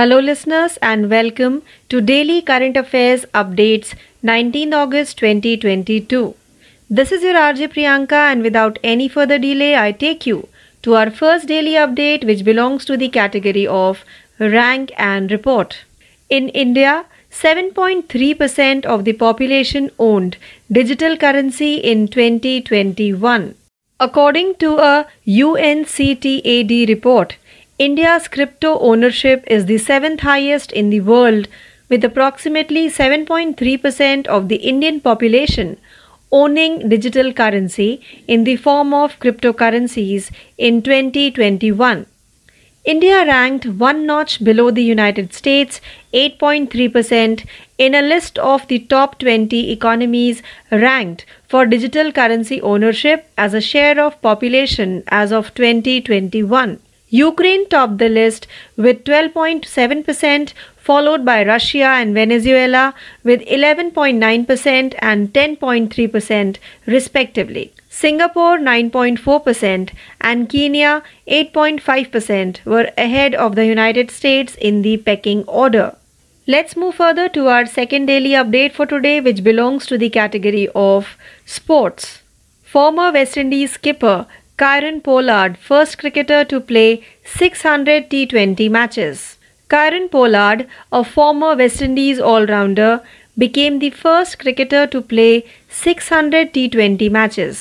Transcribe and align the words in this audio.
Hello, 0.00 0.20
listeners, 0.20 0.76
and 0.80 1.10
welcome 1.10 1.62
to 1.88 2.00
Daily 2.00 2.40
Current 2.40 2.76
Affairs 2.76 3.24
Updates 3.34 3.94
19 4.22 4.72
August 4.72 5.18
2022. 5.18 6.36
This 6.88 7.10
is 7.10 7.24
your 7.24 7.34
RJ 7.34 7.72
Priyanka, 7.72 8.20
and 8.32 8.44
without 8.44 8.78
any 8.84 9.08
further 9.08 9.38
delay, 9.38 9.74
I 9.76 9.90
take 9.90 10.24
you 10.24 10.46
to 10.82 10.94
our 10.94 11.10
first 11.10 11.48
daily 11.48 11.72
update, 11.72 12.24
which 12.24 12.44
belongs 12.44 12.84
to 12.84 12.96
the 12.96 13.08
category 13.08 13.66
of 13.66 14.04
Rank 14.38 14.92
and 14.96 15.32
Report. 15.32 15.78
In 16.30 16.48
India, 16.50 17.04
7.3% 17.32 18.86
of 18.86 19.04
the 19.04 19.14
population 19.14 19.90
owned 19.98 20.36
digital 20.70 21.16
currency 21.16 21.74
in 21.74 22.06
2021. 22.06 23.56
According 23.98 24.54
to 24.60 24.76
a 24.78 25.06
UNCTAD 25.26 26.88
report, 26.88 27.34
India's 27.78 28.26
crypto 28.26 28.76
ownership 28.80 29.44
is 29.46 29.66
the 29.66 29.78
seventh 29.78 30.22
highest 30.22 30.72
in 30.72 30.90
the 30.90 31.00
world, 31.00 31.46
with 31.88 32.04
approximately 32.04 32.88
7.3% 32.88 34.26
of 34.26 34.48
the 34.48 34.56
Indian 34.56 35.00
population 35.00 35.76
owning 36.32 36.88
digital 36.88 37.32
currency 37.32 38.02
in 38.26 38.42
the 38.42 38.56
form 38.56 38.92
of 38.92 39.20
cryptocurrencies 39.20 40.32
in 40.58 40.82
2021. 40.82 42.04
India 42.84 43.24
ranked 43.24 43.66
one 43.66 44.04
notch 44.04 44.42
below 44.42 44.72
the 44.72 44.82
United 44.82 45.32
States, 45.32 45.80
8.3%, 46.12 47.46
in 47.78 47.94
a 47.94 48.02
list 48.02 48.40
of 48.40 48.66
the 48.66 48.80
top 48.80 49.20
20 49.20 49.70
economies 49.70 50.42
ranked 50.72 51.24
for 51.46 51.64
digital 51.64 52.10
currency 52.10 52.60
ownership 52.60 53.30
as 53.38 53.54
a 53.54 53.60
share 53.60 54.00
of 54.00 54.20
population 54.20 55.04
as 55.06 55.30
of 55.30 55.54
2021. 55.54 56.80
Ukraine 57.10 57.68
topped 57.68 57.98
the 57.98 58.08
list 58.08 58.46
with 58.76 59.04
12.7%, 59.04 60.52
followed 60.76 61.24
by 61.24 61.44
Russia 61.44 61.84
and 61.84 62.14
Venezuela 62.14 62.94
with 63.24 63.40
11.9% 63.42 64.94
and 64.98 65.32
10.3%, 65.32 66.56
respectively. 66.86 67.72
Singapore 67.88 68.58
9.4% 68.58 69.90
and 70.20 70.48
Kenya 70.48 71.02
8.5% 71.26 72.64
were 72.64 72.90
ahead 72.98 73.34
of 73.34 73.56
the 73.56 73.66
United 73.66 74.10
States 74.10 74.54
in 74.56 74.82
the 74.82 74.98
pecking 74.98 75.42
order. 75.44 75.96
Let's 76.46 76.76
move 76.76 76.94
further 76.94 77.28
to 77.30 77.48
our 77.48 77.66
second 77.66 78.06
daily 78.06 78.30
update 78.30 78.72
for 78.72 78.86
today, 78.86 79.20
which 79.20 79.42
belongs 79.42 79.86
to 79.86 79.98
the 79.98 80.10
category 80.10 80.68
of 80.74 81.16
sports. 81.44 82.22
Former 82.62 83.10
West 83.12 83.36
Indies 83.36 83.72
skipper 83.72 84.26
Kyron 84.58 85.00
Pollard, 85.04 85.56
first 85.56 85.98
cricketer 85.98 86.44
to 86.44 86.58
play 86.58 87.04
600 87.24 88.10
T20 88.10 88.68
matches. 88.68 89.38
Kyron 89.70 90.10
Pollard, 90.10 90.66
a 90.90 91.04
former 91.04 91.54
West 91.54 91.80
Indies 91.80 92.18
all 92.18 92.44
rounder, 92.44 93.00
became 93.38 93.78
the 93.78 93.90
first 93.90 94.40
cricketer 94.40 94.84
to 94.88 95.00
play 95.00 95.44
600 95.68 96.52
T20 96.52 97.08
matches. 97.08 97.60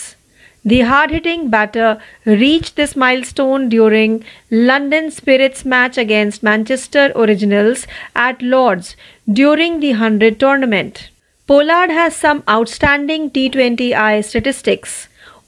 The 0.66 0.80
hard 0.82 1.12
hitting 1.12 1.52
batter 1.52 2.02
reached 2.26 2.76
this 2.76 2.96
milestone 2.96 3.70
during 3.70 4.24
London 4.50 5.12
Spirits 5.12 5.64
match 5.64 6.00
against 6.00 6.42
Manchester 6.42 7.12
Originals 7.16 7.86
at 8.16 8.42
Lord's 8.42 8.96
during 9.32 9.82
the 9.82 9.92
100 9.92 10.40
tournament. 10.40 11.12
Pollard 11.46 11.92
has 11.92 12.16
some 12.16 12.42
outstanding 12.50 13.30
T20I 13.30 14.26
statistics. 14.26 15.08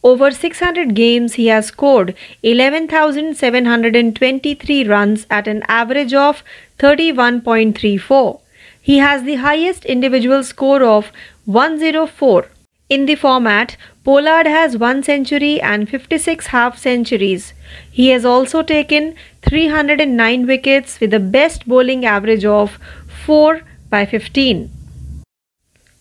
Over 0.01 0.31
600 0.31 0.95
games, 0.95 1.33
he 1.33 1.47
has 1.47 1.65
scored 1.65 2.15
11,723 2.41 4.87
runs 4.87 5.27
at 5.29 5.45
an 5.47 5.61
average 5.67 6.13
of 6.13 6.41
31.34. 6.77 8.39
He 8.81 8.99
has 8.99 9.23
the 9.23 9.35
highest 9.35 9.83
individual 9.85 10.43
score 10.43 10.83
of 10.83 11.11
104. 11.45 12.45
In 12.87 13.05
the 13.05 13.15
format, 13.15 13.75
Pollard 14.05 14.47
has 14.47 14.77
1 14.77 15.03
century 15.03 15.59
and 15.61 15.89
56 15.89 16.47
half 16.47 16.77
centuries. 16.77 17.53
He 17.91 18.07
has 18.09 18.25
also 18.25 18.63
taken 18.63 19.15
309 19.41 20.47
wickets 20.47 20.99
with 20.99 21.11
the 21.11 21.19
best 21.19 21.67
bowling 21.67 22.05
average 22.05 22.45
of 22.45 22.79
4 23.25 23.61
by 23.89 24.05
15. 24.05 24.78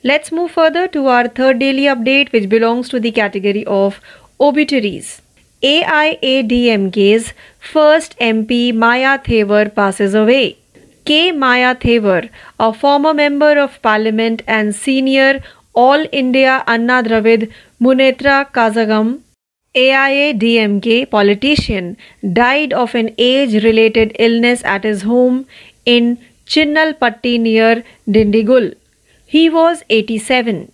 Let's 0.09 0.31
move 0.33 0.53
further 0.53 0.87
to 0.89 1.07
our 1.09 1.29
third 1.29 1.59
daily 1.59 1.83
update, 1.93 2.33
which 2.33 2.49
belongs 2.49 2.89
to 2.91 3.01
the 3.07 3.11
category 3.11 3.65
of 3.67 4.01
obituaries. 4.41 5.21
AIADMK's 5.63 7.33
first 7.73 8.17
MP 8.19 8.73
Maya 8.85 9.19
Thevar 9.19 9.75
passes 9.75 10.15
away. 10.15 10.57
K. 11.05 11.33
Maya 11.33 11.75
Thevar, 11.75 12.31
a 12.61 12.73
former 12.73 13.13
member 13.13 13.51
of 13.59 13.83
parliament 13.83 14.43
and 14.47 14.75
senior 14.75 15.43
All 15.75 16.07
India 16.23 16.65
Anna 16.67 17.03
Dravid 17.03 17.51
Munetra 17.81 18.39
Kazagam 18.53 19.21
AIA 19.77 20.33
DMK 20.35 21.11
politician, 21.11 21.97
died 22.41 22.73
of 22.73 22.95
an 22.95 23.15
age 23.19 23.63
related 23.63 24.17
illness 24.19 24.65
at 24.65 24.85
his 24.85 25.03
home 25.03 25.47
in 25.85 26.19
Chinnalpatti 26.47 27.39
near 27.39 27.85
Dindigul. 28.09 28.75
He 29.31 29.51
was 29.51 29.83
87. 29.91 30.73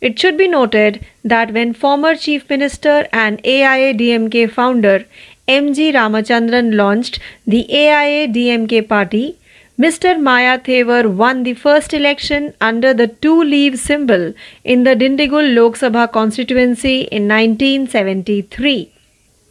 It 0.00 0.18
should 0.18 0.36
be 0.36 0.48
noted 0.48 1.06
that 1.22 1.52
when 1.52 1.72
former 1.72 2.16
Chief 2.16 2.48
Minister 2.50 3.06
and 3.12 3.40
AIA 3.46 3.94
DMK 3.94 4.50
founder 4.50 5.04
M.G. 5.46 5.92
Ramachandran 5.92 6.74
launched 6.74 7.20
the 7.46 7.62
AIA 7.72 8.26
DMK 8.26 8.88
party, 8.88 9.38
Mr. 9.78 10.20
Maya 10.20 10.58
Thevar 10.58 11.14
won 11.14 11.44
the 11.44 11.54
first 11.54 11.94
election 11.94 12.52
under 12.60 12.92
the 12.92 13.06
two 13.06 13.40
leaves 13.40 13.80
symbol 13.80 14.34
in 14.64 14.82
the 14.82 14.96
Dindigul 14.96 15.54
Lok 15.54 15.78
Sabha 15.78 16.10
constituency 16.10 17.02
in 17.02 17.28
1973. 17.28 18.92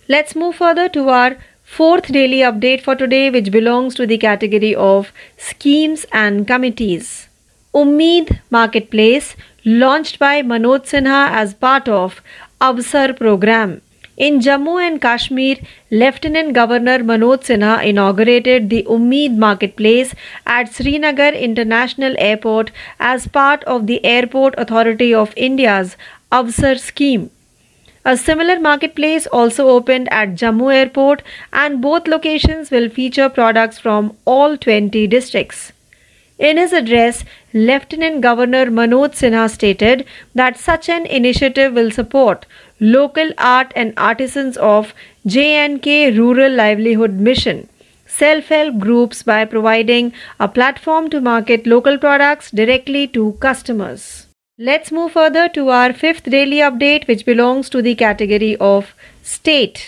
Let's 0.10 0.36
move 0.36 0.56
further 0.56 0.90
to 0.90 1.08
our 1.08 1.38
fourth 1.64 2.12
daily 2.12 2.40
update 2.52 2.82
for 2.82 2.96
today, 2.96 3.30
which 3.30 3.50
belongs 3.50 3.96
to 3.96 4.06
the 4.06 4.18
category 4.18 4.76
of 4.76 5.14
schemes 5.38 6.06
and 6.12 6.46
committees. 6.46 7.30
Umid 7.74 8.42
Marketplace, 8.50 9.38
launched 9.64 10.20
by 10.20 10.42
Manoj 10.42 10.88
Sinha 10.90 11.30
as 11.30 11.54
part 11.54 11.88
of 11.88 12.22
Avsar 12.60 13.16
program. 13.18 13.82
In 14.18 14.42
Jammu 14.42 14.86
and 14.86 15.02
Kashmir, 15.02 15.56
Lieutenant 15.90 16.52
Governor 16.52 16.98
Manoj 17.00 17.46
Sinha 17.48 17.82
inaugurated 17.82 18.70
the 18.70 18.84
Umid 18.90 19.38
Marketplace 19.38 20.14
at 20.46 20.74
Srinagar 20.74 21.32
International 21.32 22.14
Airport 22.18 22.72
as 23.00 23.30
part 23.30 23.64
of 23.64 23.88
the 23.88 24.04
Airport 24.04 24.54
Authority 24.58 25.14
of 25.14 25.34
India's 25.38 25.96
Avsar 26.30 26.78
scheme. 26.78 27.30
A 28.04 28.18
similar 28.18 28.60
marketplace 28.60 29.28
also 29.28 29.70
opened 29.70 30.12
at 30.12 30.36
Jammu 30.36 30.76
Airport, 30.76 31.24
and 31.54 31.82
both 31.82 32.06
locations 32.06 32.70
will 32.70 32.90
feature 32.90 33.30
products 33.30 33.80
from 33.80 34.18
all 34.26 34.58
20 34.58 35.08
districts. 35.08 35.72
In 36.42 36.58
his 36.58 36.74
address, 36.74 37.24
Lieutenant 37.54 38.22
Governor 38.22 38.66
Manoj 38.78 39.18
Sinha 39.18 39.48
stated 39.48 40.06
that 40.34 40.58
such 40.58 40.90
an 40.90 41.06
initiative 41.06 41.74
will 41.74 41.92
support 41.92 42.48
local 42.80 43.30
art 43.38 43.72
and 43.76 43.94
artisans 43.96 44.58
of 44.58 44.96
JNK 45.28 46.18
Rural 46.18 46.52
Livelihood 46.52 47.20
Mission 47.28 47.68
self 48.08 48.50
help 48.56 48.80
groups 48.80 49.22
by 49.30 49.46
providing 49.46 50.12
a 50.40 50.48
platform 50.48 51.12
to 51.12 51.22
market 51.28 51.68
local 51.76 51.98
products 51.98 52.52
directly 52.52 53.08
to 53.20 53.32
customers. 53.46 54.26
Let's 54.58 54.92
move 54.92 55.14
further 55.14 55.48
to 55.50 55.70
our 55.70 55.94
fifth 55.94 56.24
daily 56.24 56.58
update, 56.58 57.08
which 57.08 57.26
belongs 57.26 57.70
to 57.70 57.82
the 57.82 57.96
category 57.96 58.56
of 58.58 58.94
state. 59.24 59.88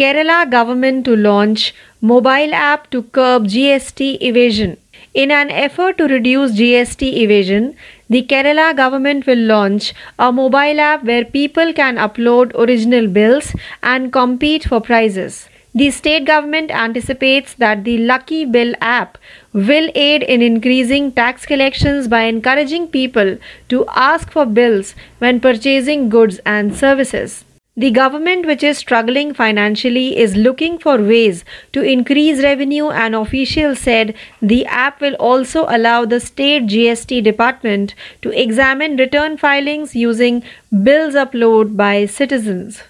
Kerala 0.00 0.50
government 0.50 1.04
to 1.04 1.16
launch 1.16 1.74
mobile 2.00 2.52
app 2.54 2.90
to 2.90 3.02
curb 3.04 3.44
GST 3.44 4.20
evasion. 4.20 4.76
In 5.20 5.30
an 5.30 5.50
effort 5.50 5.96
to 5.96 6.06
reduce 6.08 6.52
GST 6.52 7.00
evasion, 7.02 7.74
the 8.10 8.22
Kerala 8.22 8.76
government 8.76 9.26
will 9.26 9.38
launch 9.38 9.94
a 10.18 10.30
mobile 10.30 10.78
app 10.78 11.04
where 11.04 11.24
people 11.24 11.72
can 11.72 11.96
upload 11.96 12.54
original 12.54 13.08
bills 13.08 13.54
and 13.82 14.12
compete 14.12 14.64
for 14.64 14.78
prizes. 14.78 15.48
The 15.74 15.90
state 15.90 16.26
government 16.26 16.70
anticipates 16.70 17.54
that 17.54 17.84
the 17.84 17.96
Lucky 17.96 18.44
Bill 18.44 18.74
app 18.82 19.16
will 19.54 19.90
aid 19.94 20.22
in 20.22 20.42
increasing 20.42 21.10
tax 21.12 21.46
collections 21.46 22.08
by 22.08 22.24
encouraging 22.24 22.88
people 22.88 23.38
to 23.70 23.86
ask 23.94 24.30
for 24.30 24.44
bills 24.44 24.94
when 25.18 25.40
purchasing 25.40 26.10
goods 26.10 26.40
and 26.44 26.76
services. 26.76 27.45
The 27.78 27.90
government, 27.90 28.46
which 28.46 28.62
is 28.62 28.78
struggling 28.78 29.34
financially, 29.34 30.16
is 30.16 30.34
looking 30.34 30.78
for 30.78 30.96
ways 30.96 31.44
to 31.74 31.82
increase 31.82 32.42
revenue, 32.42 32.88
and 32.88 33.14
officials 33.14 33.80
said 33.80 34.14
the 34.40 34.64
app 34.64 35.02
will 35.02 35.14
also 35.16 35.66
allow 35.68 36.06
the 36.06 36.18
state 36.18 36.68
GST 36.68 37.22
department 37.22 37.94
to 38.22 38.30
examine 38.30 38.96
return 38.96 39.36
filings 39.36 39.94
using 39.94 40.42
bills 40.82 41.14
uploaded 41.14 41.76
by 41.76 42.06
citizens. 42.06 42.82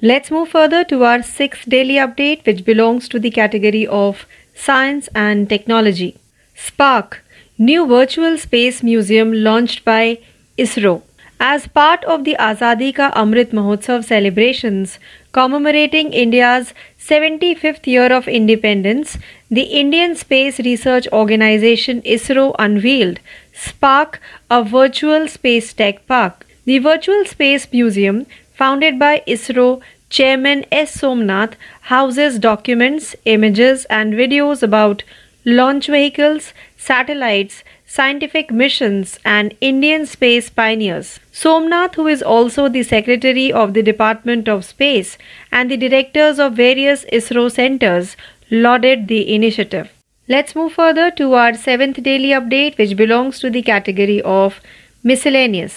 Let's 0.00 0.30
move 0.30 0.50
further 0.50 0.84
to 0.84 1.02
our 1.02 1.24
sixth 1.24 1.68
daily 1.68 1.94
update, 1.94 2.46
which 2.46 2.64
belongs 2.64 3.08
to 3.08 3.18
the 3.18 3.32
category 3.32 3.84
of 3.84 4.26
science 4.54 5.08
and 5.12 5.48
technology. 5.48 6.18
Spark, 6.54 7.24
new 7.58 7.84
virtual 7.84 8.38
space 8.38 8.80
museum 8.80 9.32
launched 9.32 9.84
by 9.84 10.18
ISRO. 10.56 11.02
As 11.38 11.66
part 11.66 12.02
of 12.04 12.24
the 12.24 12.34
Azadi 12.40 12.94
Ka 12.94 13.10
Amrit 13.10 13.50
Mahotsav 13.52 14.04
celebrations 14.04 14.98
commemorating 15.32 16.14
India's 16.14 16.72
75th 16.98 17.86
year 17.86 18.10
of 18.10 18.26
independence, 18.26 19.18
the 19.50 19.64
Indian 19.64 20.14
Space 20.16 20.58
Research 20.60 21.06
Organization 21.12 22.00
ISRO 22.02 22.54
unveiled 22.58 23.20
Spark, 23.52 24.18
a 24.50 24.64
virtual 24.64 25.28
space 25.28 25.74
tech 25.74 26.06
park. 26.06 26.46
The 26.64 26.78
virtual 26.78 27.26
space 27.26 27.70
museum, 27.70 28.24
founded 28.54 28.98
by 28.98 29.22
ISRO 29.28 29.82
Chairman 30.08 30.64
S. 30.72 30.98
Somnath, 30.98 31.56
houses 31.82 32.38
documents, 32.38 33.14
images, 33.26 33.84
and 33.90 34.14
videos 34.14 34.62
about 34.62 35.02
launch 35.44 35.86
vehicles, 35.86 36.54
satellites, 36.78 37.62
scientific 37.96 38.52
missions, 38.62 39.18
and 39.24 39.54
Indian 39.60 40.06
space 40.06 40.50
pioneers. 40.50 41.18
Somnath, 41.32 41.94
who 41.94 42.06
is 42.06 42.22
also 42.22 42.68
the 42.68 42.82
secretary 42.82 43.50
of 43.64 43.74
the 43.74 43.82
Department 43.82 44.48
of 44.48 44.64
Space 44.64 45.16
and 45.50 45.70
the 45.70 45.82
directors 45.84 46.38
of 46.38 46.62
various 46.62 47.04
ISRO 47.12 47.50
centers, 47.50 48.16
lauded 48.50 49.08
the 49.08 49.22
initiative. 49.34 49.92
Let's 50.28 50.56
move 50.56 50.72
further 50.72 51.10
to 51.12 51.34
our 51.34 51.54
seventh 51.54 52.02
daily 52.02 52.30
update, 52.40 52.78
which 52.78 52.96
belongs 52.96 53.38
to 53.40 53.50
the 53.50 53.62
category 53.62 54.20
of 54.22 54.60
miscellaneous. 55.02 55.77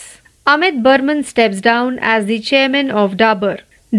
Amit 0.47 0.81
Burman 0.83 1.23
steps 1.23 1.61
down 1.61 1.99
as 2.01 2.25
the 2.25 2.39
chairman 2.39 2.89
of 2.89 3.17
Dabur. 3.17 3.59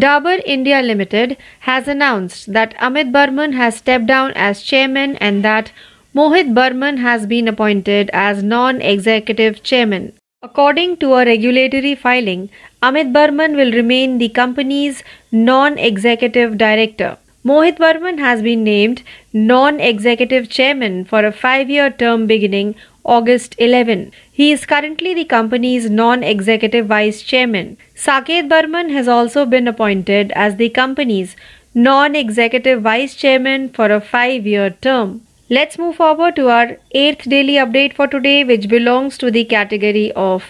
Dabur 0.00 0.41
India 0.45 0.81
Limited 0.83 1.37
has 1.61 1.89
announced 1.89 2.53
that 2.53 2.75
Amit 2.79 3.13
Burman 3.13 3.53
has 3.53 3.77
stepped 3.77 4.07
down 4.07 4.33
as 4.49 4.63
chairman 4.63 5.17
and 5.17 5.45
that 5.45 5.73
Mohit 6.13 6.55
Burman 6.55 6.97
has 6.97 7.25
been 7.25 7.47
appointed 7.47 8.11
as 8.13 8.43
non 8.43 8.81
executive 8.83 9.63
chairman. 9.63 10.13
According 10.43 10.97
to 10.97 11.15
a 11.15 11.25
regulatory 11.25 11.95
filing, 11.95 12.51
Amit 12.83 13.13
Burman 13.13 13.55
will 13.55 13.71
remain 13.71 14.19
the 14.19 14.29
company's 14.29 15.05
non 15.31 15.79
executive 15.79 16.59
director. 16.59 17.17
Mohit 17.45 17.79
Burman 17.79 18.19
has 18.19 18.43
been 18.43 18.65
named 18.65 19.05
non 19.33 19.79
executive 19.79 20.51
chairman 20.51 21.05
for 21.05 21.25
a 21.25 21.31
five 21.31 21.71
year 21.71 21.91
term 21.91 22.27
beginning 22.27 22.75
August 23.05 23.55
11. 23.59 24.11
He 24.33 24.51
is 24.51 24.67
currently 24.67 25.15
the 25.15 25.25
company's 25.25 25.89
non 25.89 26.25
executive 26.25 26.87
vice 26.87 27.23
chairman. 27.23 27.77
Saket 27.95 28.49
Burman 28.49 28.91
has 28.91 29.07
also 29.07 29.47
been 29.47 29.69
appointed 29.69 30.33
as 30.33 30.57
the 30.57 30.71
company's 30.71 31.37
non 31.73 32.17
executive 32.17 32.83
vice 32.83 33.15
chairman 33.15 33.69
for 33.69 33.93
a 33.93 34.01
five 34.01 34.45
year 34.45 34.71
term. 34.71 35.21
Let's 35.53 35.79
move 35.79 35.97
forward 35.97 36.37
to 36.37 36.49
our 36.49 36.77
eighth 36.93 37.29
daily 37.29 37.55
update 37.55 37.95
for 37.95 38.07
today, 38.07 38.45
which 38.45 38.69
belongs 38.69 39.19
to 39.19 39.33
the 39.33 39.45
category 39.45 40.13
of 40.13 40.50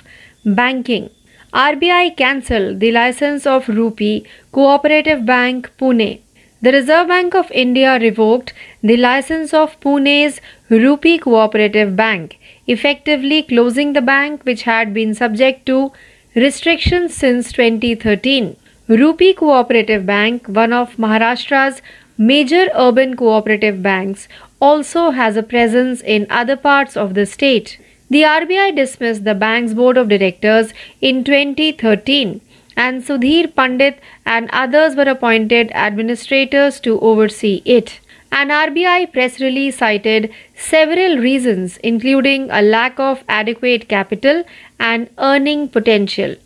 banking. 0.44 1.08
RBI 1.54 2.18
cancelled 2.18 2.80
the 2.80 2.92
license 2.92 3.46
of 3.46 3.66
Rupee 3.66 4.26
Cooperative 4.52 5.24
Bank 5.24 5.70
Pune. 5.78 6.20
The 6.60 6.72
Reserve 6.72 7.08
Bank 7.08 7.34
of 7.34 7.50
India 7.50 7.98
revoked 7.98 8.52
the 8.82 8.98
license 8.98 9.54
of 9.54 9.80
Pune's 9.80 10.38
Rupee 10.68 11.16
Cooperative 11.16 11.96
Bank, 11.96 12.38
effectively 12.66 13.42
closing 13.42 13.94
the 13.94 14.02
bank 14.02 14.44
which 14.44 14.64
had 14.64 14.92
been 14.92 15.14
subject 15.14 15.64
to 15.64 15.92
restrictions 16.34 17.14
since 17.14 17.52
2013. 17.52 18.54
Rupee 18.86 19.32
Cooperative 19.32 20.04
Bank, 20.04 20.46
one 20.46 20.74
of 20.74 20.96
Maharashtra's 20.96 21.80
major 22.18 22.68
urban 22.74 23.16
cooperative 23.16 23.82
banks, 23.82 24.28
also 24.60 25.10
has 25.10 25.36
a 25.36 25.42
presence 25.42 26.00
in 26.02 26.26
other 26.28 26.56
parts 26.56 26.96
of 26.96 27.14
the 27.14 27.26
state. 27.26 27.78
The 28.10 28.22
RBI 28.22 28.74
dismissed 28.76 29.24
the 29.24 29.34
bank's 29.34 29.74
board 29.74 29.96
of 29.96 30.08
directors 30.08 30.74
in 31.00 31.22
2013 31.24 32.40
and 32.76 33.02
Sudhir 33.02 33.54
Pandit 33.54 34.00
and 34.26 34.50
others 34.52 34.96
were 34.96 35.10
appointed 35.14 35.70
administrators 35.72 36.80
to 36.80 36.98
oversee 37.00 37.62
it. 37.64 38.00
An 38.32 38.48
RBI 38.48 39.12
press 39.12 39.40
release 39.40 39.78
cited 39.78 40.32
several 40.54 41.18
reasons, 41.18 41.78
including 41.78 42.48
a 42.50 42.62
lack 42.62 43.00
of 43.00 43.24
adequate 43.28 43.88
capital 43.88 44.44
and 44.78 45.08
earning 45.18 45.68
potential. 45.68 46.36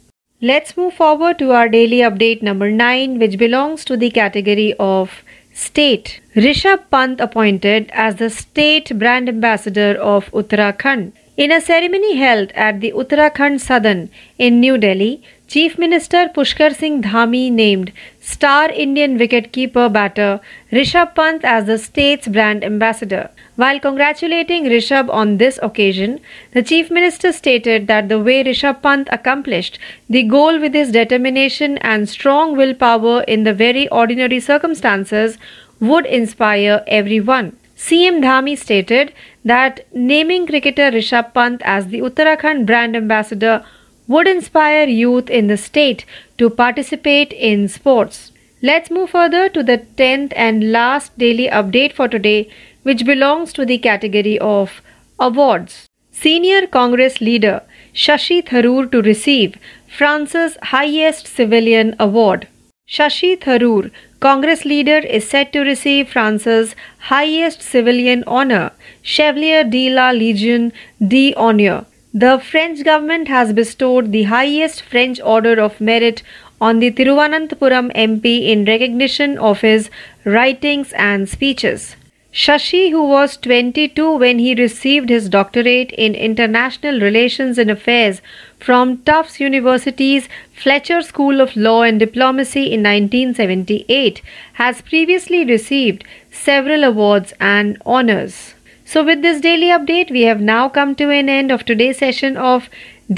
Let's 0.41 0.77
move 0.77 0.95
forward 0.95 1.39
to 1.39 1.53
our 1.53 1.69
daily 1.69 1.99
update 1.99 2.43
number 2.43 2.71
9, 2.71 3.19
which 3.19 3.39
belongs 3.39 3.85
to 3.87 3.97
the 3.97 4.11
category 4.11 4.75
of 4.79 5.24
State 5.57 6.21
Rishabh 6.35 6.91
Pant 6.91 7.21
appointed 7.21 7.89
as 7.93 8.17
the 8.17 8.29
state 8.29 8.99
brand 8.99 9.29
ambassador 9.29 9.95
of 9.95 10.29
Uttarakhand. 10.33 11.13
In 11.37 11.53
a 11.53 11.61
ceremony 11.61 12.17
held 12.17 12.51
at 12.57 12.81
the 12.81 12.91
Uttarakhand 12.91 13.61
Sadan 13.61 14.09
in 14.37 14.59
New 14.59 14.77
Delhi, 14.77 15.23
Chief 15.47 15.79
Minister 15.79 16.31
Pushkar 16.35 16.75
Singh 16.75 17.03
Dhami 17.03 17.53
named 17.53 17.93
star 18.21 18.71
Indian 18.71 19.19
wicketkeeper 19.19 19.93
batter 19.93 20.41
Rishabh 20.73 21.15
Pant 21.15 21.45
as 21.45 21.67
the 21.67 21.77
state's 21.77 22.27
brand 22.27 22.65
ambassador. 22.65 23.31
While 23.57 23.79
congratulating 23.79 24.65
Rishabh 24.65 25.11
on 25.11 25.37
this 25.37 25.61
occasion, 25.63 26.21
the 26.53 26.63
Chief 26.63 26.91
Minister 26.91 27.31
stated 27.31 27.87
that 27.89 28.09
the 28.09 28.19
way 28.19 28.43
Rishabh 28.43 28.81
Pant 28.83 29.07
accomplished 29.13 29.79
the 30.09 30.23
goal 30.23 30.59
with 30.59 30.73
his 30.73 30.91
determination 30.91 31.77
and 31.79 32.09
strong 32.09 32.57
willpower 32.57 33.23
in 33.25 33.45
the 33.45 33.53
very 33.53 33.87
ordinary 33.89 34.41
circumstances 34.41 35.37
would 35.79 36.07
inspire 36.07 36.83
everyone. 36.87 37.57
CM 37.77 38.23
Dhami 38.23 38.57
stated 38.57 39.13
that 39.45 39.87
naming 39.93 40.47
cricketer 40.47 40.91
Rishabh 40.91 41.35
Pant 41.35 41.61
as 41.65 41.89
the 41.89 42.01
Uttarakhand 42.01 42.65
brand 42.65 42.97
ambassador 42.97 43.63
would 44.07 44.29
inspire 44.29 44.87
youth 44.87 45.31
in 45.31 45.47
the 45.47 45.57
state 45.57 46.05
to 46.39 46.51
participate 46.51 47.33
in 47.33 47.69
sports. 47.69 48.33
Let's 48.63 48.91
move 48.91 49.11
further 49.11 49.49
to 49.51 49.63
the 49.63 49.79
10th 49.97 50.33
and 50.37 50.73
last 50.73 51.17
daily 51.19 51.49
update 51.49 51.93
for 51.93 52.09
today, 52.09 52.51
which 52.83 53.05
belongs 53.05 53.53
to 53.55 53.65
the 53.65 53.79
category 53.79 54.39
of 54.39 54.81
awards. 55.19 55.89
Senior 56.13 56.67
Congress 56.67 57.21
leader 57.21 57.63
Shashi 57.95 58.43
Tharoor 58.43 58.91
to 58.91 59.03
receive 59.03 59.57
France's 59.87 60.57
highest 60.63 61.27
civilian 61.27 61.95
award. 61.99 62.49
Shashi 62.89 63.39
Tharoor, 63.39 63.91
Congress 64.21 64.65
leader, 64.65 64.99
is 64.99 65.29
set 65.29 65.53
to 65.53 65.61
receive 65.61 66.09
France's 66.09 66.75
highest 66.99 67.63
civilian 67.63 68.25
honor, 68.27 68.73
Chevalier 69.03 69.65
de 69.65 69.91
la 69.91 70.11
Legion 70.11 70.73
d'honneur 71.01 71.85
the 72.17 72.39
French 72.39 72.85
government 72.85 73.27
has 73.27 73.53
bestowed 73.53 74.13
the 74.13 74.23
highest 74.23 74.83
French 74.83 75.21
Order 75.21 75.61
of 75.61 75.81
Merit 75.81 76.23
on 76.61 76.79
the 76.79 76.93
Thiruvananthapuram 76.93 77.93
MP 77.93 78.51
in 78.51 78.65
recognition 78.65 79.37
of 79.37 79.63
his 79.63 79.91
writings 80.25 80.93
and 80.93 81.29
speeches. 81.29 81.97
Shashi, 82.33 82.91
who 82.93 83.09
was 83.09 83.37
22 83.39 84.17
when 84.17 84.39
he 84.39 84.55
received 84.55 85.09
his 85.09 85.29
doctorate 85.29 85.91
in 85.91 86.15
international 86.15 87.01
relations 87.01 87.59
and 87.59 87.69
affairs 87.69 88.23
from 88.61 88.99
Tufts 88.99 89.41
University's 89.41 90.29
Fletcher 90.53 91.03
School 91.03 91.41
of 91.41 91.57
Law 91.57 91.83
and 91.83 91.99
Diplomacy 91.99 92.73
in 92.73 92.85
1978, 92.85 94.23
has 94.55 94.83
previously 94.83 95.45
received 95.45 96.05
several 96.31 96.85
awards 96.85 97.33
and 97.41 97.77
honors. 97.85 98.54
So, 98.87 99.03
with 99.03 99.23
this 99.23 99.41
daily 99.41 99.69
update, 99.69 100.11
we 100.11 100.23
have 100.23 100.41
now 100.41 100.69
come 100.69 100.95
to 100.97 101.11
an 101.11 101.29
end 101.29 101.51
of 101.51 101.65
today's 101.65 101.99
session 101.99 102.37
of 102.37 102.69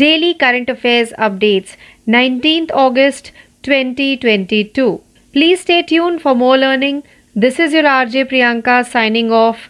Daily 0.00 0.33
Current 0.35 0.69
Affairs 0.69 1.11
Updates, 1.19 1.77
19th 2.09 2.71
August 2.73 3.33
2022. 3.65 5.01
Please 5.35 5.61
stay 5.61 5.83
tuned 5.83 6.23
for 6.23 6.35
more 6.35 6.57
learning. 6.57 7.03
This 7.37 7.59
is 7.59 7.73
your 7.73 7.83
RJ 7.85 8.29
Priyanka 8.31 8.87
signing 8.87 9.33
off. 9.33 9.69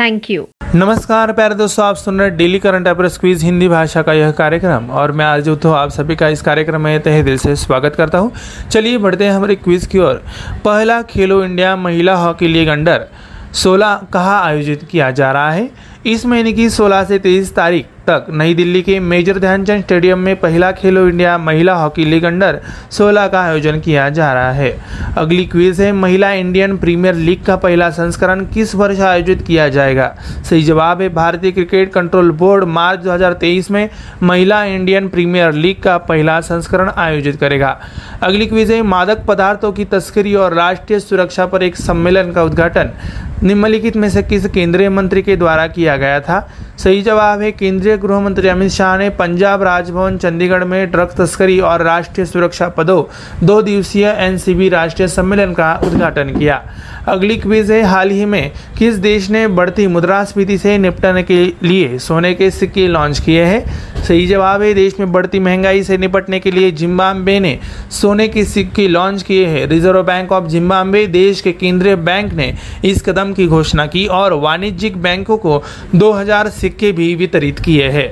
Thank 0.00 0.28
you. 0.30 0.48
नमस्कार 0.74 1.32
प्यारे 1.32 1.54
दोस्तों 1.54 1.84
आप 1.86 1.96
सुन 1.96 2.18
रहे 2.18 2.28
हैं 2.28 2.36
daily 2.36 2.58
current 2.58 2.86
affair 2.88 3.08
squeeze 3.08 3.42
Hindi 3.44 3.68
भाषा 3.68 4.02
का 4.02 4.12
यह 4.12 4.30
कार्यक्रम 4.38 4.88
और 5.00 5.12
मैं 5.12 5.24
आज 5.24 5.48
तो 5.62 5.72
आप 5.72 5.90
सभी 5.90 6.16
का 6.16 6.28
इस 6.36 6.42
कार्यक्रम 6.42 6.80
में 6.82 7.00
तहे 7.02 7.22
दिल 7.22 7.36
से 7.38 7.56
स्वागत 7.56 7.96
करता 7.96 8.18
हूं 8.18 8.30
चलिए 8.70 8.98
बढ़ते 8.98 9.24
हैं 9.24 9.32
हमारे 9.32 9.54
क्विज 9.56 9.86
की 9.92 9.98
ओर 9.98 10.22
पहला 10.64 11.00
खेलो 11.10 11.42
इंडिया 11.44 11.74
महिला 11.76 12.14
हॉकी 12.22 12.52
लीग 12.52 12.68
अंडर 12.68 13.04
सोलह 13.54 14.00
कहाँ 14.12 14.42
आयोजित 14.44 14.82
किया 14.82 15.10
जा 15.10 15.30
रहा 15.32 15.50
है 15.50 15.70
इस 16.06 16.24
महीने 16.26 16.52
की 16.52 16.68
सोलह 16.70 17.04
से 17.04 17.18
तेईस 17.18 17.54
तारीख 17.54 17.86
तक 18.06 18.26
नई 18.30 18.54
दिल्ली 18.54 18.80
के 18.82 18.98
मेजर 19.00 19.38
ध्यानचंद 19.38 19.82
स्टेडियम 19.82 20.18
में 20.18 20.34
पहला 20.36 20.70
खेलो 20.72 21.06
इंडिया 21.08 21.36
महिला 21.38 21.74
हॉकी 21.74 22.04
लीग 22.04 22.24
अंडर 22.24 22.58
16 22.92 23.28
का 23.32 23.40
आयोजन 23.40 23.78
किया 23.80 24.08
जा 24.10 24.32
रहा 24.32 24.50
है 24.52 24.70
अगली 25.18 25.44
क्विज 25.46 25.80
है 25.80 25.92
महिला 25.94 26.32
इंडियन 26.34 26.76
प्रीमियर 26.76 27.14
लीग 27.16 27.44
का 27.44 27.56
पहला 27.58 27.90
संस्करण 27.92 28.44
किस 28.54 28.74
वर्ष 28.74 29.00
आयोजित 29.02 29.42
किया 29.46 29.68
जाएगा 29.68 30.08
सही 30.42 30.62
जवाब 30.62 31.02
है 31.02 31.08
भारतीय 31.14 31.52
क्रिकेट 31.52 31.92
कंट्रोल 31.92 32.30
बोर्ड 32.36 32.64
मार्च 32.70 33.04
2023 33.04 33.70
में 33.70 33.88
महिला 34.22 34.64
इंडियन 34.66 35.08
प्रीमियर 35.08 35.52
लीग 35.54 35.82
का 35.82 35.96
पहला 36.04 36.40
संस्करण 36.42 36.90
आयोजित 36.96 37.40
करेगा 37.40 37.76
अगली 38.22 38.46
क्विज 38.46 38.72
है 38.72 38.82
मादक 38.88 39.24
पदार्थों 39.26 39.72
की 39.72 39.84
तस्करी 39.88 40.34
और 40.36 40.54
राष्ट्रीय 40.54 41.00
सुरक्षा 41.00 41.46
पर 41.46 41.62
एक 41.62 41.76
सम्मेलन 41.78 42.32
का 42.32 42.42
उद्घाटन 42.42 42.90
निम्नलिखित 43.42 43.96
में 43.96 44.08
से 44.10 44.22
किस 44.22 44.46
केंद्रीय 44.48 44.88
मंत्री 44.90 45.22
के 45.22 45.36
द्वारा 45.36 45.66
किया 45.68 45.96
गया 45.96 46.20
था 46.20 46.38
सही 46.82 47.02
जवाब 47.02 47.40
है 47.40 47.50
केंद्रीय 47.52 47.96
गृह 47.96 48.20
मंत्री 48.20 48.48
अमित 48.48 48.70
शाह 48.70 48.96
ने 48.98 49.08
पंजाब 49.16 49.62
राजभवन 49.62 50.16
चंडीगढ़ 50.18 50.64
में 50.64 50.90
ड्रग 50.90 51.10
तस्करी 51.16 51.58
और 51.62 51.82
राष्ट्रीय 51.82 52.26
सुरक्षा 52.26 52.68
पदों 52.68 53.02
दो 53.42 53.60
दिवसीय 53.62 54.06
एनसीबी 54.08 54.68
राष्ट्रीय 54.68 55.08
सम्मेलन 55.08 55.52
का 55.52 55.74
उद्घाटन 55.84 56.34
किया 56.38 56.62
अगली 57.08 57.36
क्विज 57.36 57.70
है 57.70 57.82
हाल 57.82 58.10
ही 58.10 58.24
में 58.24 58.52
किस 58.78 58.94
देश 58.96 59.28
ने 59.30 59.46
बढ़ती 59.50 59.86
मुद्रास्फीति 59.86 60.56
से 60.58 60.76
निपटने 60.78 61.22
के 61.22 61.44
लिए 61.62 61.98
सोने 61.98 62.32
के 62.34 62.50
सिक्के 62.50 62.86
लॉन्च 62.88 63.18
किए 63.20 63.44
हैं 63.44 64.02
सही 64.02 64.26
जवाब 64.26 64.62
है 64.62 64.72
देश 64.74 64.98
में 65.00 65.10
बढ़ती 65.12 65.38
महंगाई 65.40 65.82
से 65.82 65.96
निपटने 65.98 66.38
के 66.40 66.50
लिए 66.50 66.70
जिम्बाब्वे 66.72 67.38
ने 67.40 67.58
सोने 67.92 68.26
के 68.28 68.44
सिक्के 68.44 68.86
लॉन्च 68.88 69.22
किए 69.22 69.46
हैं 69.46 69.66
रिजर्व 69.66 70.02
बैंक 70.02 70.32
ऑफ 70.32 70.46
जिम्बाब्वे 70.46 71.06
देश 71.06 71.40
के 71.40 71.52
केंद्रीय 71.52 71.96
बैंक 71.98 72.32
ने 72.32 72.52
इस 72.84 73.02
कदम 73.02 73.32
की 73.32 73.46
घोषणा 73.48 73.86
की 73.86 74.06
और 74.12 74.32
वाणिज्यिक 74.42 74.96
बैंकों 75.02 75.36
को 75.36 75.62
2000 75.96 76.48
सिक्के 76.50 76.92
भी 76.92 77.14
वितरित 77.14 77.58
किए 77.58 77.88
हैं 77.90 78.08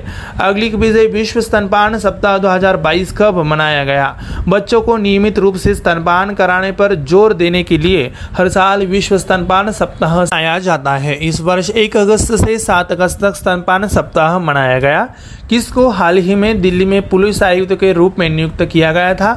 अगली 0.39 0.69
क्विज 0.69 0.97
है 0.97 1.05
विश्व 1.07 1.41
स्तनपान 1.41 1.97
सप्ताह 1.99 2.37
2022 2.39 3.13
कब 3.17 3.41
मनाया 3.45 3.83
गया 3.85 4.15
बच्चों 4.47 4.81
को 4.81 4.97
नियमित 4.99 5.39
रूप 5.39 5.55
से 5.55 5.75
स्तनपान 5.75 6.33
कराने 6.35 6.71
पर 6.71 6.95
जोर 7.05 7.33
देने 7.33 7.63
के 7.63 7.77
लिए 7.77 8.11
हर 8.37 8.49
साल 8.49 8.80
विश्व 8.85 9.17
स्तनपान 9.17 9.71
सप्ताह 9.71 10.15
मनाया 10.15 10.57
जाता 10.59 10.95
है 10.97 11.15
इस 11.27 11.41
वर्ष 11.41 11.69
1 11.77 11.97
अगस्त 11.97 12.33
से 12.35 12.57
7 12.59 12.91
अगस्त 12.91 13.23
तक 13.23 13.35
स्तनपान 13.35 13.87
सप्ताह 13.87 14.37
मनाया 14.39 14.79
गया 14.79 15.07
किसको 15.51 15.87
हाल 15.89 16.17
ही 16.17 16.35
में 16.35 16.61
दिल्ली 16.61 16.85
में 16.85 17.01
पुलिस 17.09 17.41
आयुक्त 17.43 17.73
के 17.75 17.91
रूप 17.93 18.19
में 18.19 18.29
नियुक्त 18.29 18.63
किया 18.65 18.91
गया 18.93 19.13
था 19.15 19.31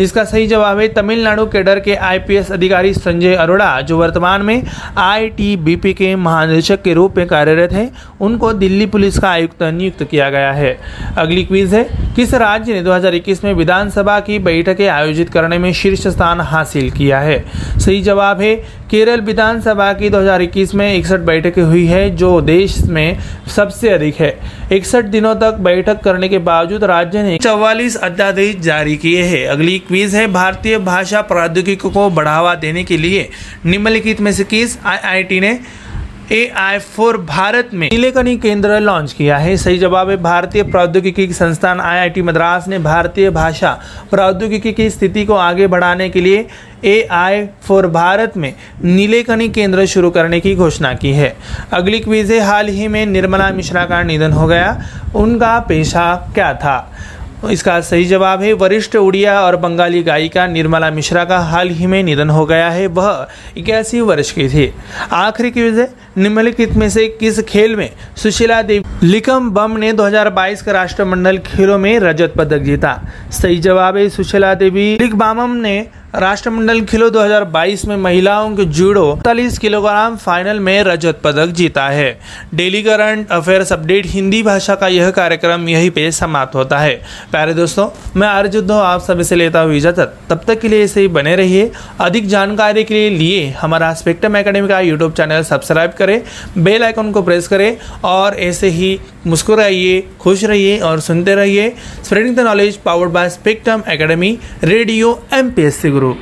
इसका 0.00 0.24
सही 0.24 0.46
जवाब 0.46 0.78
है 0.78 0.86
तमिलनाडु 0.88 1.44
केडर 1.46 1.80
के 1.80 1.94
आईपीएस 2.02 2.50
अधिकारी 2.52 2.92
संजय 2.94 3.34
अरोड़ा 3.34 3.80
जो 3.80 3.98
वर्तमान 3.98 4.42
में 4.42 4.62
आईटीबीपी 4.98 5.92
के 5.94 6.14
महानिदेशक 6.16 6.82
के 6.82 6.94
रूप 6.94 7.16
में 7.16 7.26
कार्यरत 7.26 7.72
हैं 7.72 7.90
उनको 8.20 8.52
दिल्ली 8.54 8.86
पुलिस 8.86 9.18
का 9.18 9.30
आयुक्त 9.30 9.62
नियुक्त 9.62 10.02
किया 10.04 10.30
गया 10.30 10.52
है 10.52 10.76
अगली 11.18 11.44
क्वीज 11.44 11.74
है 11.74 11.84
किस 12.16 12.34
राज्य 12.36 12.72
ने 12.72 12.82
2021 12.84 13.44
में 13.44 13.52
विधानसभा 13.54 14.18
की 14.20 14.38
बैठकें 14.40 14.86
आयोजित 14.88 15.28
करने 15.28 15.58
में 15.58 15.72
शीर्ष 15.72 16.06
स्थान 16.08 16.40
हासिल 16.42 16.90
किया 16.90 17.20
है 17.20 17.38
सही 17.78 18.00
जवाब 18.02 18.40
है 18.40 18.54
केरल 18.90 19.20
विधानसभा 19.20 19.92
की 19.92 20.10
2021 20.10 20.74
में 20.74 20.94
इकसठ 20.94 21.20
बैठकें 21.22 21.62
हुई 21.62 21.84
है 21.86 22.08
जो 22.16 22.40
देश 22.42 22.80
में 22.88 23.18
सबसे 23.56 23.88
अधिक 23.88 24.16
है 24.16 24.34
इकसठ 24.72 25.04
दिनों 25.06 25.34
तक 25.36 25.51
तक 25.52 25.58
बैठक 25.60 26.00
करने 26.00 26.28
के 26.28 26.38
बावजूद 26.38 26.84
राज्य 26.84 27.22
ने 27.22 27.36
चौवालीस 27.38 27.96
अध्यादेश 28.02 28.56
जारी 28.60 28.96
किए 28.96 29.22
हैं 29.22 29.46
अगली 29.48 29.78
क्वीज 29.78 30.14
है 30.14 30.26
भारतीय 30.32 30.78
भाषा 30.78 31.20
प्रौद्योगिकी 31.22 31.90
को 31.90 32.08
बढ़ावा 32.10 32.54
देने 32.54 32.84
के 32.84 32.96
लिए 32.96 33.28
निम्नलिखित 33.66 34.20
में 34.20 34.32
से 34.32 34.44
किस 34.44 34.78
आईआईटी 34.84 35.40
ने 35.40 35.58
ए 36.30 36.46
आई 36.56 36.78
फोर 36.78 37.16
भारत 37.20 37.70
में 37.74 37.88
नीलेकनी 37.90 38.36
केंद्र 38.38 38.78
लॉन्च 38.80 39.12
किया 39.12 39.38
है 39.38 39.56
सही 39.56 39.78
जवाब 39.78 40.10
है 40.10 40.16
भारतीय 40.22 40.62
प्रौद्योगिकी 40.62 41.26
संस्थान 41.32 41.80
आईआईटी 41.80 42.22
मद्रास 42.22 42.68
ने 42.68 42.78
भारतीय 42.78 43.30
भाषा 43.30 43.72
प्रौद्योगिकी 44.10 44.72
की 44.72 44.88
स्थिति 44.90 45.24
को 45.26 45.34
आगे 45.36 45.66
बढ़ाने 45.66 46.08
के 46.10 46.20
लिए 46.20 46.46
ए 46.84 47.00
आई 47.12 47.44
फोर 47.66 47.86
भारत 47.88 48.36
में 48.36 48.52
नीलेकनी 48.84 49.48
केंद्र 49.48 49.86
शुरू 49.86 50.10
करने 50.10 50.40
की 50.40 50.54
घोषणा 50.56 50.92
की 50.94 51.12
है 51.12 51.34
अगली 51.72 52.00
क्वीज 52.00 52.32
है 52.32 52.40
हाल 52.40 52.68
ही 52.68 52.88
में 52.88 53.04
निर्मला 53.06 53.50
मिश्रा 53.52 53.84
का 53.84 54.02
निधन 54.02 54.32
हो 54.32 54.46
गया 54.46 54.76
उनका 55.16 55.58
पेशा 55.68 56.14
क्या 56.34 56.52
था 56.54 56.78
तो 57.42 57.50
इसका 57.50 57.80
सही 57.80 58.04
जवाब 58.04 58.42
है 58.42 58.52
वरिष्ठ 58.54 58.94
उड़िया 58.96 59.40
और 59.40 59.56
बंगाली 59.56 60.02
गायिका 60.02 60.46
निर्मला 60.46 60.90
मिश्रा 60.90 61.24
का 61.24 61.38
हाल 61.44 61.68
ही 61.70 61.86
में 61.86 62.02
निधन 62.02 62.30
हो 62.30 62.44
गया 62.46 62.68
है 62.70 62.86
वह 62.88 63.26
इक्यासी 63.56 64.00
वर्ष 64.02 64.30
की 64.30 64.48
थी 64.48 64.72
आखिरी 65.12 65.50
क्यूज 65.50 65.78
है 65.78 65.88
निम्नलिखित 66.18 66.72
में 66.72 66.88
से 66.88 67.06
किस 67.10 67.40
खेल 67.44 67.74
में 67.76 67.88
सुशीला 68.16 68.60
देवी 68.62 69.06
लिकम 69.06 69.50
बम 69.50 69.76
ने 69.76 69.92
2022 69.92 70.62
का 70.62 70.72
राष्ट्रमंडल 70.72 71.38
खेलों 71.46 71.78
में 71.78 71.98
रजत 72.00 72.34
पदक 72.38 72.62
जीता 72.62 72.94
सही 73.32 73.58
जवाब 73.60 73.96
है 73.96 74.08
सुशीला 74.10 74.54
देवी 74.54 74.86
लिकबामम 75.00 75.56
ने 75.56 75.76
राष्ट्रमंडल 76.14 76.80
खेलो 76.84 77.08
2022 77.10 77.84
में 77.86 77.96
महिलाओं 77.96 78.54
के 78.56 78.64
जूडो 78.64 79.04
उनतालीस 79.12 79.58
किलोग्राम 79.58 80.16
फाइनल 80.16 80.58
में 80.58 80.82
रजत 80.84 81.20
पदक 81.24 81.52
जीता 81.56 81.86
है 81.88 82.10
daily 82.54 82.82
current 82.82 83.30
affairs 83.30 83.72
update 83.72 84.06
Hindi 84.06 84.42
भाषा 84.42 84.74
का 84.74 84.88
यह 84.88 85.10
कार्यक्रम 85.10 85.68
यहीं 85.68 85.90
पे 85.90 86.10
समाप्त 86.12 86.54
होता 86.54 86.78
है 86.78 86.94
प्यारे 87.30 87.54
दोस्तों 87.54 87.86
मैं 88.16 88.28
अर्जुद 88.28 88.70
हूँ 88.70 88.80
आप 88.80 89.00
सभी 89.00 89.24
से 89.24 89.38
लेता 89.38 89.60
हूँ 89.60 89.74
इजाजत 89.74 90.12
तब 90.30 90.40
तक 90.48 90.60
के 90.60 90.68
लिए 90.68 90.82
इसे 90.84 91.00
ही 91.00 91.08
बने 91.08 91.34
रहिए 91.36 91.70
अधिक 92.00 92.26
जानकारी 92.26 92.84
के 92.84 92.94
लिए 92.94 93.08
लिए 93.18 93.48
हमारा 93.60 93.92
स्पेक्ट्रम 93.94 94.38
अकेडमी 94.38 94.68
का 94.68 94.80
यूट्यूब 94.80 95.12
चैनल 95.12 95.42
सब्सक्राइब 95.44 95.92
करें 95.98 96.20
बेल 96.58 96.84
आइकन 96.84 97.10
को 97.12 97.22
प्रेस 97.22 97.48
करें 97.48 97.76
और 98.04 98.38
ऐसे 98.40 98.68
ही 98.68 98.96
मुस्कुराइए 99.26 100.00
खुश 100.20 100.44
रहिए 100.44 100.78
और 100.80 101.00
सुनते 101.00 101.34
रहिए 101.34 101.68
spreading 102.04 102.36
the 102.36 102.40
knowledge 102.40 102.76
powered 102.76 103.10
by 103.10 103.30
Spectrum 103.30 103.82
academy 103.86 104.36
radio 104.64 105.18
M 105.32 105.50
P 105.50 105.70
Guru. 106.02 106.16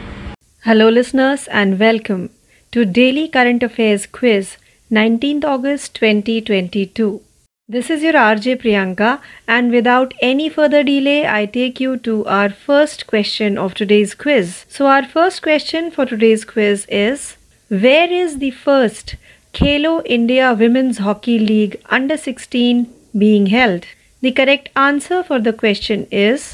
Hello, 0.64 0.88
listeners, 0.90 1.46
and 1.48 1.78
welcome 1.80 2.28
to 2.70 2.84
Daily 2.84 3.28
Current 3.28 3.62
Affairs 3.62 4.04
Quiz, 4.06 4.58
19th 4.92 5.44
August 5.44 5.94
2022. 5.94 7.22
This 7.66 7.88
is 7.88 8.02
your 8.02 8.12
RJ 8.12 8.56
Priyanka, 8.62 9.20
and 9.48 9.70
without 9.70 10.12
any 10.20 10.50
further 10.50 10.82
delay, 10.82 11.26
I 11.26 11.46
take 11.46 11.80
you 11.80 11.96
to 12.08 12.26
our 12.26 12.50
first 12.50 13.06
question 13.06 13.56
of 13.56 13.72
today's 13.72 14.14
quiz. 14.14 14.66
So, 14.68 14.86
our 14.86 15.04
first 15.16 15.42
question 15.42 15.90
for 15.90 16.04
today's 16.04 16.44
quiz 16.44 16.86
is 16.90 17.36
Where 17.68 18.12
is 18.12 18.38
the 18.38 18.50
first 18.50 19.16
Kelo 19.54 20.02
India 20.04 20.52
Women's 20.52 20.98
Hockey 20.98 21.38
League 21.38 21.80
Under 21.86 22.18
16 22.18 22.86
being 23.16 23.46
held? 23.46 23.86
The 24.20 24.32
correct 24.32 24.68
answer 24.76 25.22
for 25.22 25.38
the 25.38 25.54
question 25.54 26.06
is 26.10 26.54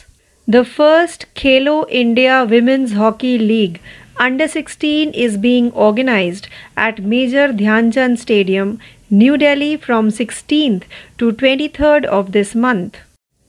the 0.48 0.64
first 0.64 1.26
Kalo 1.34 1.88
India 1.88 2.46
Women's 2.48 2.92
Hockey 2.92 3.36
League 3.36 3.80
under 4.16 4.46
16 4.46 5.10
is 5.12 5.36
being 5.36 5.72
organized 5.72 6.46
at 6.76 7.02
Major 7.02 7.48
Dhyanjan 7.48 8.16
Stadium, 8.16 8.78
New 9.10 9.36
Delhi 9.36 9.76
from 9.76 10.08
16th 10.08 10.84
to 11.18 11.32
23rd 11.32 12.04
of 12.04 12.30
this 12.30 12.54
month. 12.54 12.98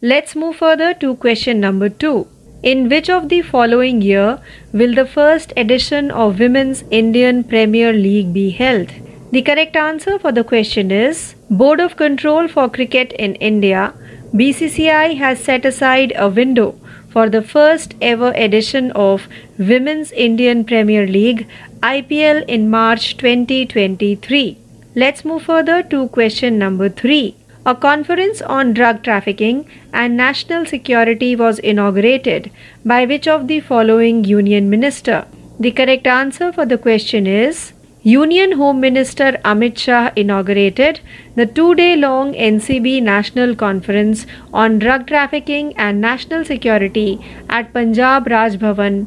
Let's 0.01 0.35
move 0.35 0.55
further 0.55 0.95
to 0.95 1.15
question 1.17 1.59
number 1.59 1.87
2. 1.87 2.27
In 2.63 2.89
which 2.89 3.11
of 3.11 3.29
the 3.29 3.43
following 3.43 4.01
year 4.01 4.41
will 4.73 4.95
the 4.95 5.05
first 5.05 5.53
edition 5.55 6.09
of 6.09 6.39
Women's 6.39 6.83
Indian 6.89 7.43
Premier 7.43 7.93
League 7.93 8.33
be 8.33 8.49
held? 8.49 8.91
The 9.31 9.43
correct 9.43 9.75
answer 9.75 10.17
for 10.17 10.31
the 10.31 10.43
question 10.43 10.89
is 10.89 11.35
Board 11.51 11.79
of 11.79 11.95
Control 11.95 12.47
for 12.47 12.67
Cricket 12.69 13.13
in 13.13 13.35
India 13.35 13.93
BCCI 14.35 15.17
has 15.17 15.41
set 15.41 15.63
aside 15.65 16.11
a 16.17 16.27
window 16.27 16.75
for 17.09 17.29
the 17.29 17.41
first 17.41 17.95
ever 18.01 18.33
edition 18.35 18.91
of 18.91 19.27
Women's 19.57 20.11
Indian 20.11 20.65
Premier 20.65 21.07
League 21.07 21.47
IPL 21.81 22.43
in 22.45 22.69
March 22.69 23.15
2023. 23.15 24.57
Let's 24.95 25.23
move 25.23 25.43
further 25.43 25.81
to 25.83 26.09
question 26.09 26.59
number 26.59 26.89
3. 26.89 27.35
A 27.65 27.75
conference 27.75 28.41
on 28.41 28.73
drug 28.73 29.01
trafficking 29.01 29.65
and 29.93 30.17
national 30.17 30.65
security 30.65 31.35
was 31.35 31.59
inaugurated 31.59 32.51
by 32.83 33.05
which 33.05 33.27
of 33.29 33.47
the 33.47 33.61
following 33.61 34.25
union 34.25 34.69
minister? 34.69 35.25
The 35.59 35.71
correct 35.71 36.05
answer 36.05 36.51
for 36.51 36.65
the 36.65 36.77
question 36.77 37.27
is 37.27 37.71
Union 38.07 38.53
Home 38.53 38.79
Minister 38.79 39.33
Amit 39.43 39.77
Shah 39.77 40.11
inaugurated 40.15 41.01
the 41.35 41.45
two 41.45 41.75
day 41.75 41.97
long 41.97 42.31
NCB 42.33 43.01
National 43.03 43.53
Conference 43.53 44.25
on 44.53 44.79
Drug 44.79 45.05
Trafficking 45.07 45.73
and 45.75 45.99
National 45.99 46.45
Security 46.45 47.19
at 47.49 47.73
Punjab 47.73 48.27
Raj 48.27 48.53
Bhavan, 48.61 49.07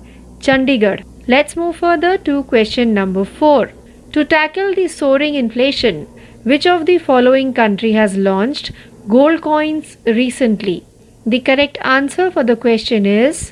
Chandigarh. 0.41 1.03
Let's 1.27 1.57
move 1.57 1.77
further 1.77 2.19
to 2.19 2.43
question 2.43 2.93
number 2.93 3.25
4. 3.25 3.71
To 4.13 4.25
tackle 4.27 4.75
the 4.75 4.87
soaring 4.87 5.35
inflation, 5.35 6.05
which 6.43 6.67
of 6.67 6.85
the 6.85 6.99
following 6.99 7.55
country 7.55 7.93
has 7.93 8.19
launched 8.19 8.71
gold 9.09 9.41
coins 9.41 9.97
recently? 10.05 10.85
The 11.25 11.41
correct 11.41 11.79
answer 11.81 12.31
for 12.31 12.45
the 12.45 12.57
question 12.57 13.07
is 13.07 13.52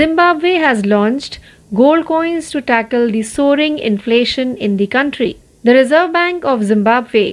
Zimbabwe 0.00 0.54
has 0.54 0.86
launched 0.86 1.40
gold 1.74 2.06
coins 2.06 2.50
to 2.50 2.60
tackle 2.60 3.10
the 3.10 3.22
soaring 3.22 3.78
inflation 3.78 4.56
in 4.56 4.76
the 4.76 4.86
country. 4.86 5.36
The 5.64 5.74
Reserve 5.74 6.12
Bank 6.12 6.44
of 6.44 6.62
Zimbabwe, 6.62 7.32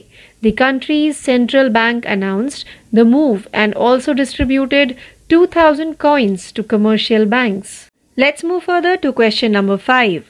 the 0.42 0.52
country's 0.52 1.18
central 1.18 1.70
bank, 1.70 2.06
announced 2.08 2.66
the 2.92 3.06
move 3.06 3.48
and 3.54 3.74
also 3.76 4.14
distributed 4.14 4.98
2000 5.30 5.98
coins 6.00 6.52
to 6.54 6.64
commercial 6.64 7.26
banks. 7.26 7.90
Let's 8.18 8.44
move 8.44 8.64
further 8.64 8.98
to 8.98 9.14
question 9.14 9.52
number 9.52 9.78
5. 9.78 10.26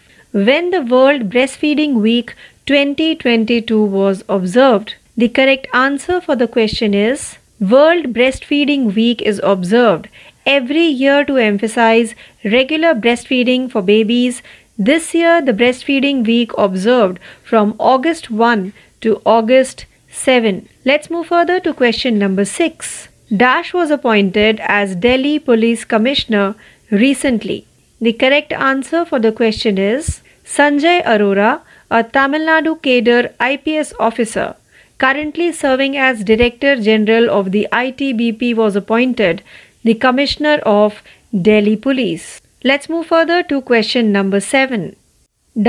When 0.31 0.71
the 0.71 0.81
World 0.81 1.29
Breastfeeding 1.29 2.01
Week 2.01 2.35
2022 2.65 3.83
was 3.83 4.23
observed, 4.27 4.95
the 5.15 5.29
correct 5.29 5.67
answer 5.73 6.19
for 6.19 6.35
the 6.35 6.47
question 6.47 6.93
is 6.93 7.37
World 7.59 8.13
Breastfeeding 8.13 8.95
Week 8.95 9.21
is 9.21 9.39
observed 9.43 10.07
every 10.45 10.85
year 10.85 11.23
to 11.25 11.37
emphasize 11.37 12.15
regular 12.43 12.93
breastfeeding 12.93 13.69
for 13.71 13.81
babies. 13.81 14.41
This 14.77 15.13
year, 15.13 15.41
the 15.41 15.53
breastfeeding 15.53 16.25
week 16.25 16.51
observed 16.57 17.19
from 17.43 17.75
August 17.79 18.29
1 18.29 18.73
to 19.01 19.21
August 19.25 19.85
7. 20.09 20.67
Let's 20.85 21.09
move 21.09 21.27
further 21.27 21.59
to 21.59 21.73
question 21.73 22.17
number 22.19 22.45
6. 22.45 23.07
Dash 23.35 23.73
was 23.73 23.91
appointed 23.91 24.59
as 24.61 24.95
Delhi 24.95 25.39
Police 25.39 25.85
Commissioner 25.85 26.55
recently. 26.89 27.65
The 27.99 28.13
correct 28.13 28.51
answer 28.51 29.05
for 29.05 29.19
the 29.19 29.31
question 29.31 29.77
is 29.77 30.21
Sanjay 30.43 31.03
Arora, 31.03 31.61
a 31.89 32.03
Tamil 32.03 32.41
Nadu 32.41 32.81
cadre 32.81 33.31
IPS 33.39 33.93
officer 33.99 34.55
currently 35.01 35.51
serving 35.51 35.97
as 35.97 36.23
Director 36.23 36.75
General 36.87 37.27
of 37.37 37.51
the 37.51 37.67
ITBP 37.71 38.55
was 38.55 38.75
appointed 38.75 39.41
the 39.83 39.95
Commissioner 39.95 40.57
of 40.65 41.01
Delhi 41.49 41.75
Police. 41.75 42.41
Let's 42.63 42.87
move 42.87 43.07
further 43.07 43.41
to 43.43 43.61
question 43.61 44.11
number 44.11 44.39
7. 44.39 44.95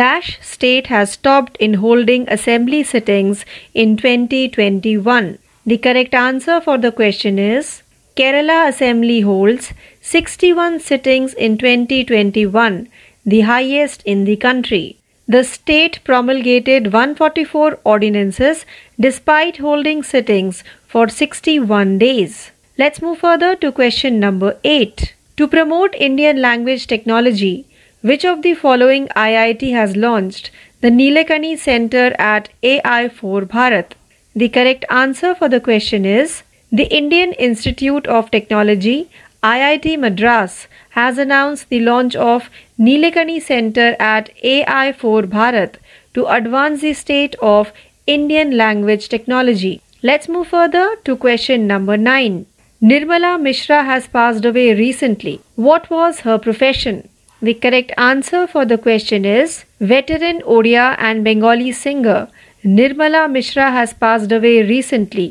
Dash 0.00 0.38
state 0.40 0.88
has 0.88 1.12
stopped 1.12 1.56
in 1.56 1.74
holding 1.74 2.28
assembly 2.28 2.82
sittings 2.82 3.44
in 3.74 3.96
2021. 3.96 5.38
The 5.64 5.78
correct 5.78 6.14
answer 6.14 6.60
for 6.60 6.76
the 6.76 6.92
question 6.92 7.38
is 7.38 7.82
Kerala 8.14 8.68
Assembly 8.68 9.20
holds 9.20 9.72
61 10.02 10.80
sittings 10.80 11.32
in 11.34 11.56
2021, 11.56 12.88
the 13.24 13.40
highest 13.40 14.02
in 14.04 14.24
the 14.24 14.36
country. 14.36 14.98
The 15.26 15.44
state 15.44 16.00
promulgated 16.04 16.92
144 16.92 17.78
ordinances 17.84 18.66
despite 19.00 19.56
holding 19.56 20.02
sittings 20.02 20.62
for 20.86 21.08
61 21.08 21.98
days. 21.98 22.50
Let's 22.78 23.02
move 23.02 23.18
further 23.18 23.54
to 23.56 23.70
question 23.70 24.18
number 24.18 24.56
8. 24.64 25.14
To 25.36 25.46
promote 25.46 25.94
Indian 25.94 26.40
language 26.40 26.86
technology, 26.86 27.66
which 28.00 28.24
of 28.24 28.40
the 28.40 28.54
following 28.54 29.08
IIT 29.08 29.72
has 29.72 29.94
launched 29.94 30.50
the 30.80 30.88
Nilakani 30.88 31.58
Center 31.58 32.16
at 32.18 32.48
AI4 32.62 33.44
Bharat? 33.44 33.92
The 34.34 34.48
correct 34.48 34.86
answer 34.88 35.34
for 35.34 35.50
the 35.50 35.60
question 35.60 36.06
is 36.06 36.44
the 36.70 36.84
Indian 36.84 37.34
Institute 37.34 38.06
of 38.06 38.30
Technology 38.30 39.10
IIT 39.42 39.98
Madras 39.98 40.66
has 40.90 41.18
announced 41.18 41.68
the 41.68 41.80
launch 41.80 42.16
of 42.16 42.48
Nilakani 42.78 43.42
Center 43.42 43.96
at 44.00 44.30
AI4 44.42 45.26
Bharat 45.26 45.74
to 46.14 46.24
advance 46.26 46.80
the 46.80 46.94
state 46.94 47.34
of 47.42 47.70
Indian 48.06 48.56
language 48.56 49.10
technology. 49.10 49.82
Let's 50.02 50.26
move 50.26 50.48
further 50.48 50.96
to 51.04 51.16
question 51.16 51.66
number 51.66 51.98
9. 51.98 52.46
Nirmala 52.82 53.40
Mishra 53.40 53.84
has 53.84 54.08
passed 54.08 54.44
away 54.44 54.74
recently. 54.74 55.40
What 55.54 55.88
was 55.88 56.18
her 56.22 56.36
profession? 56.36 57.08
The 57.40 57.54
correct 57.54 57.92
answer 57.96 58.48
for 58.48 58.64
the 58.64 58.76
question 58.76 59.24
is 59.24 59.64
veteran 59.78 60.40
Odia 60.40 60.96
and 60.98 61.22
Bengali 61.22 61.70
singer 61.70 62.26
Nirmala 62.64 63.30
Mishra 63.30 63.70
has 63.70 63.92
passed 63.92 64.32
away 64.32 64.64
recently. 64.64 65.31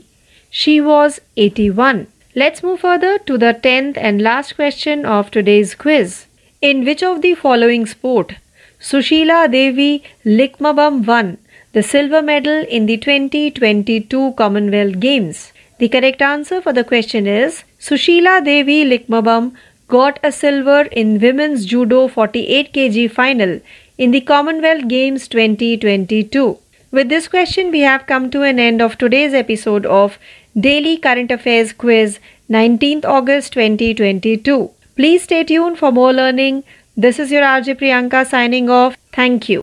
She 0.49 0.79
was 0.79 1.19
81. 1.35 2.07
Let's 2.35 2.63
move 2.63 2.79
further 2.79 3.17
to 3.19 3.37
the 3.37 3.53
10th 3.53 3.97
and 3.97 4.21
last 4.21 4.55
question 4.55 5.05
of 5.05 5.29
today's 5.29 5.75
quiz. 5.75 6.27
In 6.61 6.85
which 6.85 7.03
of 7.03 7.21
the 7.21 7.35
following 7.35 7.85
sport 7.85 8.35
Sushila 8.79 9.51
Devi 9.51 10.03
Likmabam 10.25 11.05
won 11.05 11.37
the 11.73 11.83
silver 11.83 12.21
medal 12.21 12.63
in 12.69 12.85
the 12.85 12.95
2022 12.95 14.35
Commonwealth 14.37 15.01
Games? 15.01 15.51
The 15.81 15.89
correct 15.89 16.21
answer 16.21 16.61
for 16.61 16.73
the 16.73 16.83
question 16.83 17.25
is 17.25 17.63
Sushila 17.79 18.33
Devi 18.45 18.85
Likmabam 18.85 19.53
got 19.87 20.19
a 20.21 20.31
silver 20.31 20.81
in 21.03 21.19
women's 21.19 21.65
judo 21.65 22.07
48 22.07 22.71
kg 22.71 23.09
final 23.09 23.59
in 23.97 24.11
the 24.11 24.21
Commonwealth 24.21 24.87
Games 24.87 25.27
2022. 25.27 26.59
With 26.91 27.09
this 27.09 27.27
question, 27.27 27.71
we 27.71 27.79
have 27.79 28.05
come 28.05 28.29
to 28.29 28.43
an 28.43 28.59
end 28.59 28.79
of 28.79 28.99
today's 28.99 29.33
episode 29.33 29.87
of 29.87 30.19
Daily 30.67 30.97
Current 30.97 31.31
Affairs 31.31 31.73
Quiz 31.73 32.19
19th 32.51 33.03
August 33.03 33.53
2022. 33.53 34.69
Please 34.95 35.23
stay 35.23 35.43
tuned 35.43 35.79
for 35.79 35.91
more 35.91 36.13
learning. 36.13 36.63
This 36.95 37.17
is 37.17 37.31
your 37.31 37.41
RJ 37.41 37.79
Priyanka 37.81 38.27
signing 38.27 38.69
off. 38.69 38.97
Thank 39.11 39.49
you. 39.49 39.62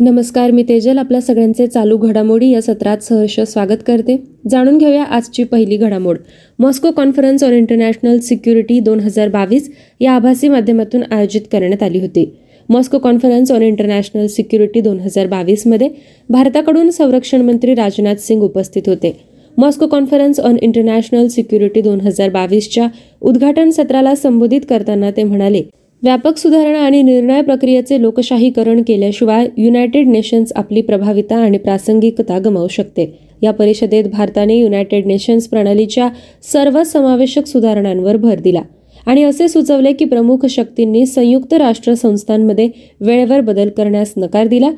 नमस्कार 0.00 0.50
मी 0.50 0.62
तेजल 0.62 0.98
आपल्या 0.98 1.20
सगळ्यांचे 1.20 1.66
चालू 1.66 1.96
घडामोडी 1.96 2.48
या 2.50 2.60
सत्रात 2.62 3.02
सहर्ष 3.02 3.38
स्वागत 3.40 3.82
करते 3.86 4.16
जाणून 4.50 4.78
घेऊया 4.78 5.02
आजची 5.04 5.44
पहिली 5.44 5.76
घडामोड 5.76 6.16
Moscow 6.58 6.90
conference 6.90 7.44
on 7.44 7.52
international 7.52 8.18
security 8.18 8.78
दोन 8.80 9.00
हजार 9.00 9.28
बावीस 9.28 9.70
या 10.00 10.12
आभासी 10.12 10.48
माध्यमातून 10.48 11.02
आयोजित 11.10 11.42
करण्यात 11.52 11.82
आली 11.82 12.00
होती 12.00 12.24
Moscow 12.68 12.98
conference 12.98 13.52
on 13.52 13.62
international 13.62 14.26
security 14.26 14.80
दोन 14.80 14.98
हजार 15.00 15.26
बावीसमध्ये 15.26 15.88
भारताकडून 16.28 16.90
संरक्षण 16.90 17.42
मंत्री 17.42 17.74
राजनाथ 17.74 18.16
सिंग 18.16 18.42
उपस्थित 18.42 18.88
होते 18.88 19.16
Moscow 19.56 19.86
conference 19.86 20.40
on 20.40 20.56
international 20.62 21.28
security 21.28 21.80
दोन 21.80 22.00
हजार 22.00 22.30
बावीसच्या 22.30 22.88
उद्घाटन 23.22 23.70
सत्राला 23.70 24.14
संबोधित 24.14 24.60
करताना 24.68 25.10
ते 25.10 25.22
म्हणाले 25.22 25.62
व्यापक 26.04 26.36
सुधारणा 26.36 26.78
आणि 26.78 27.00
निर्णय 27.02 27.40
प्रक्रियेचे 27.42 28.00
लोकशाहीकरण 28.00 28.82
केल्याशिवाय 28.82 29.46
युनायटेड 29.56 30.08
नेशन्स 30.08 30.52
आपली 30.56 30.80
प्रभाविता 30.82 31.36
आणि 31.36 31.58
प्रासंगिकता 31.58 32.38
गमावू 32.38 32.68
शकते 32.68 33.06
या 33.42 33.52
परिषदेत 33.52 34.08
भारताने 34.12 34.58
युनायटेड 34.58 35.06
नेशन्स 35.06 35.48
प्रणालीच्या 35.48 36.08
सर्व 36.42 36.82
समावेशक 36.82 37.46
सुधारणांवर 37.46 38.16
भर 38.16 38.40
दिला 38.40 38.62
आणि 39.06 39.22
असे 39.22 39.48
सुचवले 39.48 39.92
की 39.92 40.04
प्रमुख 40.04 40.46
शक्तींनी 40.46 41.06
संयुक्त 41.06 41.54
राष्ट्र 41.54 41.94
संस्थांमध्ये 41.94 42.68
वेळेवर 43.00 43.40
बदल 43.40 43.68
करण्यास 43.68 44.12
नकार 44.16 44.46
दिला 44.46 44.70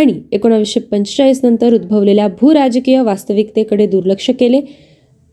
आणि 0.00 0.20
एकोणावीसशे 0.32 0.80
पंचेचाळीस 0.82 1.44
नंतर 1.44 1.74
उद्भवलेल्या 1.74 2.28
भूराजकीय 2.40 3.00
वास्तविकतेकडे 3.00 3.86
दुर्लक्ष 3.86 4.30
केले 4.30 4.60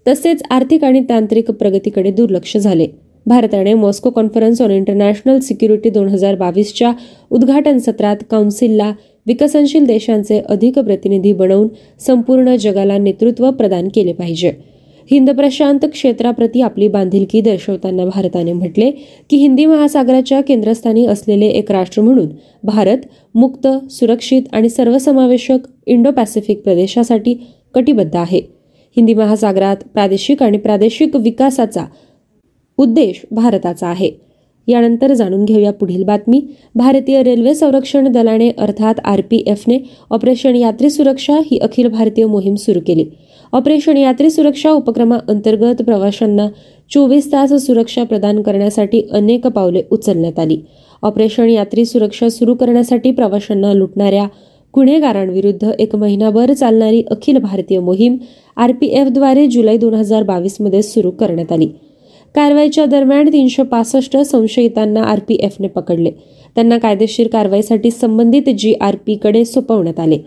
तसेच 0.05 0.43
आर्थिक 0.49 0.83
आणि 0.83 1.03
तांत्रिक 1.09 1.51
प्रगतीकडे 1.51 2.11
दुर्लक्ष 2.11 2.57
झाले 2.57 2.87
भारताने 3.25 3.73
Moscow 3.73 4.09
conference 4.09 4.61
on 4.61 4.71
international 4.71 5.39
security 5.39 5.89
दोन 5.89 6.07
हजार 6.07 6.35
बावीसच्या 6.35 6.91
उद्घाटन 7.31 7.77
सत्रात 7.77 8.23
काउन्सिलला 8.31 8.91
विकसनशील 9.27 9.85
देशांचे 9.85 10.41
अधिक 10.49 10.79
प्रतिनिधी 10.79 11.33
बनवून 11.33 11.67
संपूर्ण 11.99 12.55
जगाला 12.55 12.97
नेतृत्व 12.97 13.49
प्रदान 13.51 13.87
केले 13.87 14.13
पाहिजे 14.13 14.51
हिंद 15.11 15.29
प्रशांत 15.29 15.85
क्षेत्राप्रती 15.93 16.61
आपली 16.61 16.87
बांधिलकी 16.87 17.41
दर्शवताना 17.41 18.05
भारताने 18.05 18.53
म्हटले 18.53 18.89
की 19.29 19.37
हिंदी 19.37 19.65
महासागराच्या 19.65 20.41
केंद्रस्थानी 20.41 21.05
असलेले 21.05 21.47
एक 21.47 21.71
राष्ट्र 21.71 22.01
म्हणून 22.01 22.27
भारत 22.63 23.05
मुक्त 23.35 23.67
सुरक्षित 23.91 24.43
आणि 24.53 24.69
सर्वसमावेशक 24.69 25.67
इंडो 25.87 26.11
पॅसिफिक 26.11 26.61
प्रदेशासाठी 26.63 27.33
कटिबद्ध 27.73 28.15
आहे 28.15 28.41
हिंदी 28.97 29.13
महासागरात 29.13 29.83
प्रादेशिक 29.93 30.43
आणि 30.43 30.57
प्रादेशिक 30.57 31.15
विकासाचा 31.15 31.85
उद्देश 32.81 33.21
भारताचा 33.31 33.87
आहे 33.87 34.11
यानंतर 34.67 35.13
जाणून 35.13 35.45
घेऊया 35.45 35.71
पुढील 35.71 36.03
बातमी 36.03 36.41
भारतीय 36.75 37.21
रेल्वे 37.23 37.53
संरक्षण 37.55 38.07
दलाने 38.07 38.49
अर्थात 38.57 38.99
आर 39.03 39.21
पी 39.21 39.43
एफने 39.47 39.77
ऑपरेशन 40.11 40.55
यात्री 40.55 40.89
सुरक्षा 40.89 41.39
ही 41.45 41.57
अखिल 41.59 41.87
भारतीय 41.87 42.25
मोहीम 42.25 42.55
सुरू 42.55 42.79
केली 42.87 43.05
ऑपरेशन 43.53 43.97
यात्री 43.97 44.29
सुरक्षा 44.29 44.71
उपक्रमाअंतर्गत 44.71 45.81
प्रवाशांना 45.81 46.47
चोवीस 46.91 47.31
तास 47.31 47.53
सुरक्षा 47.65 48.03
प्रदान 48.03 48.41
करण्यासाठी 48.41 49.01
अनेक 49.11 49.47
पावले 49.47 49.81
उचलण्यात 49.91 50.39
आली 50.39 50.57
ऑपरेशन 51.03 51.49
यात्री 51.49 51.85
सुरक्षा 51.85 52.29
सुरू 52.29 52.53
करण्यासाठी 52.55 53.11
प्रवाशांना 53.11 53.73
लुटणाऱ्या 53.73 54.25
गुन्हेगारांविरुद्ध 54.73 55.71
एक 55.79 55.95
महिनाभर 55.95 56.53
चालणारी 56.53 57.03
अखिल 57.11 57.37
भारतीय 57.37 57.79
मोहीम 57.79 58.17
आर 58.57 58.71
पी 58.71 58.87
एफद्वारे 58.93 59.47
जुलै 59.47 59.77
दोन 59.77 59.93
हजार 59.93 60.23
बावीसमध्ये 60.23 60.81
सुरू 60.81 61.11
करण्यात 61.11 61.51
आली 61.51 61.69
कारवाईच्या 62.35 62.85
दरम्यान 62.85 63.27
तीनशे 63.27 63.63
पासष्ट 63.63 64.17
संशयितांना 64.17 65.01
आरपीएफने 65.03 65.67
पकडले 65.67 66.11
त्यांना 66.55 66.77
कायदेशीर 66.77 67.27
कारवाईसाठी 67.27 67.91
संबंधित 67.91 68.49
जी 68.59 68.73
आर 68.81 68.95
पीकडे 69.05 69.43
सोपवण्यात 69.45 69.99
आले 69.99 70.17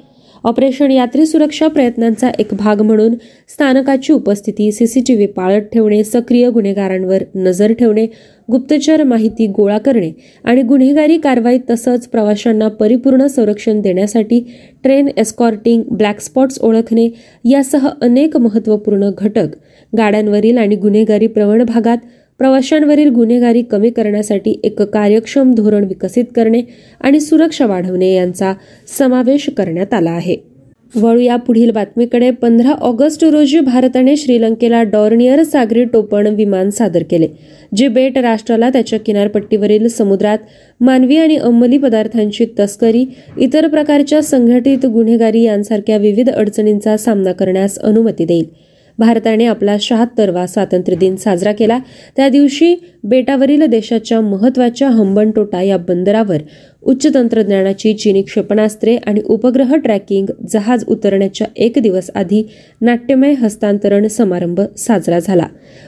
ऑपरेशन 0.45 0.91
यात्री 0.91 1.25
सुरक्षा 1.27 1.69
प्रयत्नांचा 1.69 2.31
एक 2.39 2.55
भाग 2.55 2.81
म्हणून 2.83 3.15
स्थानकाची 3.49 4.13
उपस्थिती 4.13 4.71
सीसीटीव्ही 4.73 5.27
पाळत 5.27 5.63
ठेवणे 5.73 6.03
सक्रिय 6.05 6.49
गुन्हेगारांवर 6.51 7.23
नजर 7.35 7.73
ठेवणे 7.73 8.07
गुप्तचर 8.49 9.03
माहिती 9.03 9.47
गोळा 9.47 9.79
करणे 9.79 10.11
आणि 10.45 10.63
गुन्हेगारी 10.63 11.17
कारवाई 11.19 11.59
तसंच 11.71 12.07
प्रवाशांना 12.09 12.69
परिपूर्ण 12.71 13.27
संरक्षण 13.27 13.81
देण्यासाठी 13.81 14.41
ट्रेन 14.83 15.09
एस्कॉर्टिंग 15.17 15.83
ब्लॅक 15.91 16.21
स्पॉट्स 16.21 16.59
ओळखणे 16.61 17.09
यासह 17.45 17.89
अनेक 18.03 18.37
महत्त्वपूर्ण 18.37 19.11
घटक 19.19 19.57
गाड्यांवरील 19.93 20.59
आणि 20.59 20.77
गुन्हेगारी 20.77 21.27
प्रवण 21.27 21.63
भागात 21.65 21.99
प्रवाशांवरील 22.41 23.09
गुन्हेगारी 23.09 23.63
कमी 23.63 23.91
करण्यासाठी 23.91 24.55
एक 24.65 24.83
कार्यक्षम 24.83 25.55
धोरण 25.55 25.85
विकसित 25.85 26.25
करणे 26.37 26.63
आणि 27.01 27.21
सुरक्षा 27.21 27.67
वाढवणे 27.67 28.13
यांचा 28.15 28.53
समावेश 28.99 29.49
करण्यात 29.57 29.95
आला 29.95 30.11
आहे 30.11 30.37
या 31.21 31.37
पुढील 31.37 31.71
बातमीकडे 31.71 32.31
पंधरा 32.31 32.73
ऑगस्ट 32.81 33.25
रोजी 33.25 33.61
भारताने 33.61 34.17
श्रीलंकेला 34.17 34.83
डॉर्नियर 34.83 35.43
सागरी 35.43 35.85
टोपण 35.85 36.27
विमान 36.27 36.71
सादर 36.71 37.03
केले 37.03 37.29
जे 37.77 37.89
बेट 37.89 38.19
राष्ट्राला 38.19 38.69
त्याच्या 38.71 38.99
किनारपट्टीवरील 38.99 39.87
समुद्रात 39.89 40.39
मानवी 40.81 41.17
आणि 41.17 41.37
अंमली 41.37 41.79
पदार्थांची 41.79 42.47
तस्करी 42.59 43.05
इतर 43.39 43.67
प्रकारच्या 43.69 44.23
संघटित 44.23 44.87
गुन्हेगारी 44.87 45.43
यांसारख्या 45.43 45.97
विविध 45.97 46.31
अडचणींचा 46.31 46.97
सामना 46.97 47.33
करण्यास 47.33 47.79
अनुमती 47.79 48.25
देईल 48.25 48.45
भारताने 48.99 49.47
आपला 49.47 49.77
शहात्तरवा 49.81 50.47
स्वातंत्र्य 50.47 50.97
दिन 50.97 51.17
साजरा 51.17 51.53
केला 51.53 51.79
त्या 52.17 52.29
दिवशी 52.29 52.75
बेटावरील 53.05 53.65
देशाच्या 53.67 54.21
महत्त्वाच्या 54.21 54.89
हंबनटोटा 54.89 55.61
या 55.63 55.77
बंदरावर 55.79 56.43
उच्च 56.83 57.07
तंत्रज्ञानाची 57.15 57.93
चिनी 57.95 58.23
क्षेपणास्त्रे 58.23 58.97
आणि 58.97 59.21
उपग्रह 59.25 59.75
ट्रॅकिंग 59.75 60.27
जहाज 60.51 60.85
उतरण्याच्या 60.89 61.47
एक 61.57 61.79
दिवस 61.79 62.11
आधी 62.15 62.43
नाट्यमय 62.81 63.33
हस्तांतरण 63.33 64.07
समारंभ 64.07 64.61
साजरा 64.77 65.19
झाला 65.19 65.47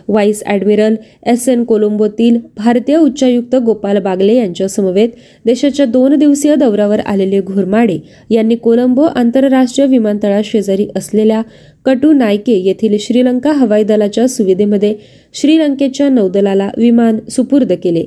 व्हाईस 0.09 0.43
ॲडमिरल 0.47 0.95
एस 1.27 1.49
एन 1.49 1.65
कोलंबोतील 1.65 2.39
भारतीय 2.57 2.97
उच्चायुक्त 2.97 3.57
गोपाल 3.57 3.99
बागले 3.99 4.35
यांच्या 4.35 4.69
समवेत 4.69 5.09
देशाच्या 5.45 5.87
दोन 5.87 6.15
दिवसीय 6.15 6.55
दौऱ्यावर 6.55 7.01
आलेले 7.01 7.41
घुरमाडे 7.41 7.99
यांनी 8.31 8.57
कोलंबो 8.57 9.05
आंतरराष्ट्रीय 9.05 9.87
विमानतळाशेजारी 9.87 10.89
असलेल्या 10.97 11.43
कटू 11.87 12.13
नायके 12.13 12.55
येथील 12.59 12.97
श्रीलंका 13.01 13.53
हवाई 13.53 13.83
दलाच्या 13.83 14.27
सुविधेमध्ये 14.29 14.95
श्रीलंकेच्या 15.35 16.09
नौदलाला 16.09 16.69
विमान 16.77 17.06
विमान 17.07 17.29
सुपूर्द 17.29 17.73
केले 17.83 18.05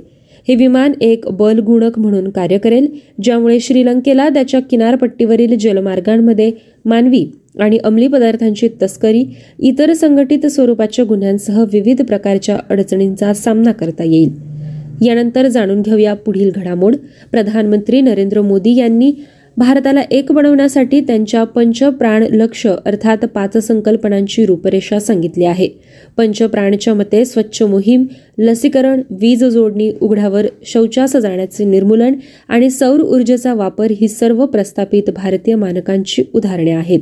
हे 0.48 0.56
विमान 0.56 0.94
एक 1.02 1.28
बलगुणक 1.30 1.98
म्हणून 2.00 2.30
कार्य 2.30 2.58
करेल 2.58 2.88
ज्यामुळे 3.24 3.60
श्रीलंकेला 3.60 4.28
त्याच्या 4.30 4.60
किनारपट्टीवरील 4.62 5.56
जलमार्गांमध्ये 5.58 6.52
मानवी 6.86 7.26
आणि 7.60 7.78
अंमली 7.78 8.08
पदार्थांची 8.08 8.68
तस्करी 8.82 9.24
इतर 9.60 9.94
संघटित 9.94 10.46
स्वरूपाच्या 10.46 11.06
गुन्ह्यांसह 11.06 11.64
विविध 11.74 12.02
प्रकारच्या 12.02 12.58
अडचणींचा 12.70 13.34
सामना 13.34 13.72
करता 13.72 14.04
येईल 14.04 15.06
यानंतर 15.06 15.48
जाणून 15.48 15.82
घेऊया 15.82 16.14
पुढील 16.16 16.50
घडामोड 16.52 16.96
प्रधानमंत्री 17.32 18.02
नरेंद्र 18.02 18.42
मोदी 18.42 18.76
यांनी 18.76 19.12
भारताला 19.60 20.02
एक 20.12 20.32
बनवण्यासाठी 20.32 21.00
त्यांच्या 21.02 21.44
पंचप्राण 21.46 22.24
लक्ष 22.32 22.66
अर्थात 22.68 23.26
पाच 23.26 23.58
संकल्पनांची 23.58 24.46
रूपरेषा 24.46 25.00
सांगितली 25.00 25.46
आहे 25.46 25.68
पंचप्राणच्या 26.18 26.94
मते 26.94 27.24
स्वच्छ 27.26 27.64
मोहीम 27.64 28.06
लसीकरण 28.38 29.02
वीज 29.12 29.44
जोडणी 29.44 29.92
उघड्यावर 30.02 30.46
शौचास 30.66 31.16
जाण्याचे 31.16 31.66
निर्मूलन 31.66 32.14
आणि 32.50 32.70
सौर 32.70 33.02
ऊर्जेचा 33.02 33.54
वापर 33.54 33.92
ही 33.92 34.08
सर्व 34.08 34.46
प्रस्थापित 34.46 35.10
भारतीय 35.16 35.56
मानकांची 35.56 36.24
उदाहरणे 36.34 36.72
आहेत 36.72 37.02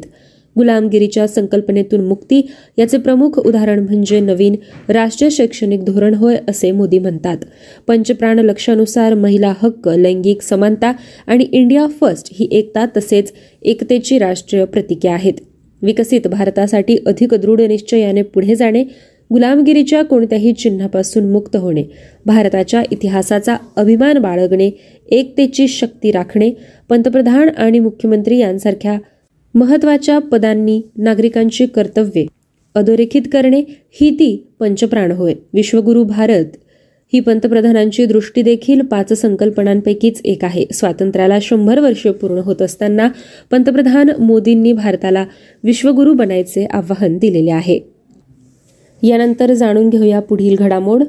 गुलामगिरीच्या 0.58 1.28
संकल्पनेतून 1.28 2.06
मुक्ती 2.06 2.42
याचे 2.78 2.98
प्रमुख 2.98 3.40
उदाहरण 3.40 3.80
म्हणजे 3.80 4.20
नवीन 4.20 4.56
राष्ट्रीय 4.90 5.30
शैक्षणिक 5.30 5.84
धोरण 5.84 6.13
होय 6.13 6.38
असे 6.48 6.72
मोदी 6.72 7.00
म्हणतात 7.00 7.46
पंचप्राण 7.88 8.40
लक्षानुसार 8.40 9.13
महिला 9.13 9.54
हक्क 9.62 9.90
लैंगिक 9.90 10.42
समानता 10.42 10.92
आणि 11.28 11.48
इंडिया 11.52 11.88
फर्स्ट 12.02 12.34
ही 12.34 12.48
एकता 12.52 12.86
तसेच 12.98 13.34
एकतेची 13.62 14.18
राष्ट्रीय 14.20 14.66
प्रतीके 14.66 15.10
आहेत 15.10 15.42
विकसित 15.82 16.28
भारतासाठी 16.28 16.98
अधिक 17.08 17.34
दृढ 17.34 17.62
निश्चयाने 17.62 18.22
पुढे 18.24 18.56
जाणे 18.56 18.84
गुलामगिरीच्या 19.32 20.04
कोणत्याही 20.04 20.54
चिन्हापासून 20.54 21.30
मुक्त 21.32 21.56
होणे 21.56 21.84
भारताच्या 22.26 22.84
इतिहासाचा 22.92 23.56
अभिमान 23.76 24.18
बाळगणे 24.18 24.70
एकतेची 25.10 25.68
शक्ती 25.68 26.12
राखणे 26.12 26.52
पंतप्रधान 26.90 27.50
आणि 27.50 27.80
मुख्यमंत्री 27.80 28.38
यांसारख्या 28.38 28.98
महत्वाच्या 29.58 30.18
पदांनी 30.22 30.82
नागरिकांची 30.98 31.66
कर्तव्ये 31.66 32.26
अधोरेखित 32.76 33.22
करणे 33.34 33.62
ही 34.02 34.10
ती 34.10 34.36
पंचप्राण 34.60 35.12
होय 35.12 35.34
विश्वगुरु 35.54 36.04
भारत 36.04 36.58
ही 37.13 37.20
पंतप्रधानांची 37.20 38.06
दृष्टी 38.06 38.42
देखील 38.42 38.82
पाच 38.82 39.13
संकल्पनांपैकीच 39.13 40.22
एक 40.26 40.44
आहे 40.46 40.66
स्वातंत्र्याला 40.72 41.38
शंभर 41.42 41.80
वर्षे 41.80 42.12
पूर्ण 42.12 42.42
होत 42.46 42.62
असताना 42.62 43.08
पंतप्रधान 43.52 44.10
मोदींनी 44.20 44.74
भारताला 44.74 45.26
विश्वगुरू 45.63 46.13
बनायचे 46.13 46.66
आवाहन 46.66 47.18
दिलेले 47.18 47.52
आहे 47.52 47.80
यानंतर 49.04 49.54
जाणून 49.54 49.90
घेऊया 49.90 50.20
पुढील 50.20 50.56
घडामोड 50.56 51.04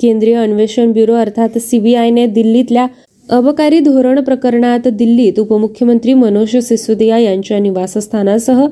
केंद्रीय 0.00 0.36
अन्वेषण 0.36 0.92
ब्युरो 0.92 1.14
अर्थात 1.14 1.58
सीबीआयने 1.58 2.26
दिल्लीतल्या 2.26 2.86
अबकारी 3.28 3.78
धोरण 3.80 4.20
प्रकरणात 4.20 4.86
दिल्लीत 4.88 5.38
उपमुख्यमंत्री 5.40 6.14
मनोज 6.14 6.56
सिसोदिया 6.58 7.18
यांच्या 7.18 7.58
निवासस्थानासह 7.58 8.64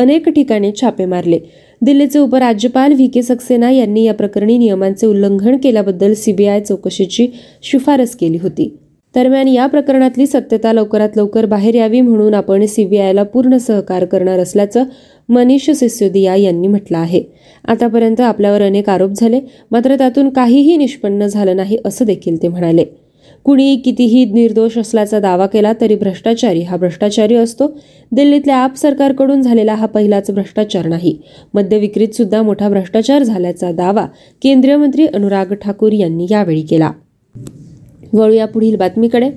अनेक 0.00 0.28
ठिकाणी 0.28 0.70
छापे 0.80 1.04
मारले 1.04 1.38
दिल्लीचे 1.82 2.18
उपराज्यपाल 2.18 2.92
व्ही 2.92 3.06
के 3.08 3.22
सक्सेना 3.22 3.70
यांनी 3.70 4.04
या 4.04 4.14
प्रकरणी 4.14 4.56
नियमांचे 4.58 5.06
उल्लंघन 5.06 5.56
केल्याबद्दल 5.56 6.12
सीबीआय 6.14 6.60
चौकशीची 6.60 7.26
शिफारस 7.62 8.14
केली 8.16 8.38
होती 8.42 8.68
दरम्यान 9.14 9.48
या 9.48 9.66
प्रकरणातली 9.66 10.26
सत्यता 10.26 10.72
लवकरात 10.72 11.16
लवकर 11.16 11.46
बाहेर 11.46 11.74
यावी 11.74 12.00
म्हणून 12.00 12.34
आपण 12.34 12.64
सीबीआयला 12.66 13.22
पूर्ण 13.22 13.56
सहकार 13.56 14.04
करणार 14.04 14.38
असल्याचं 14.38 14.84
मनीष 15.28 15.70
सिसोदिया 15.70 16.34
यांनी 16.36 16.66
म्हटलं 16.66 16.98
आहे 16.98 17.22
आतापर्यंत 17.64 18.20
आपल्यावर 18.20 18.62
अनेक 18.62 18.88
आरोप 18.88 19.12
झाले 19.12 19.40
मात्र 19.70 19.96
त्यातून 19.96 20.28
काहीही 20.28 20.76
निष्पन्न 20.76 21.26
झालं 21.26 21.56
नाही 21.56 21.78
असं 21.84 22.04
देखील 22.04 22.42
ते 22.42 22.48
म्हणाले 22.48 22.84
कुणी 23.48 23.76
कितीही 23.76 24.24
निर्दोष 24.24 24.76
असल्याचा 24.78 25.18
दावा 25.20 25.46
केला 25.46 25.72
तरी 25.80 25.94
भ्रष्टाचारी 25.94 26.62
हा 26.62 26.76
भ्रष्टाचारी 26.76 27.34
असतो 27.34 27.66
दिल्लीतल्या 28.12 28.56
आप 28.56 28.74
सरकारकडून 28.76 29.42
झालेला 29.42 29.74
हा 29.74 29.86
पहिलाच 29.86 30.30
भ्रष्टाचार 30.30 30.86
नाही 30.86 31.16
मद्यविक्रीत 31.54 32.14
सुद्धा 32.14 32.42
मोठा 32.42 32.68
भ्रष्टाचार 32.68 33.22
झाल्याचा 33.22 33.70
दावा 33.72 34.06
केंद्रीय 34.42 34.76
मंत्री 34.76 35.06
अनुराग 35.06 35.54
ठाकूर 35.54 35.92
यांनी 35.92 36.26
यावेळी 36.30 36.62
केला 36.62 36.90
या 38.32 38.46
पुढील 38.46 38.76
बातमीकडे 38.76 39.30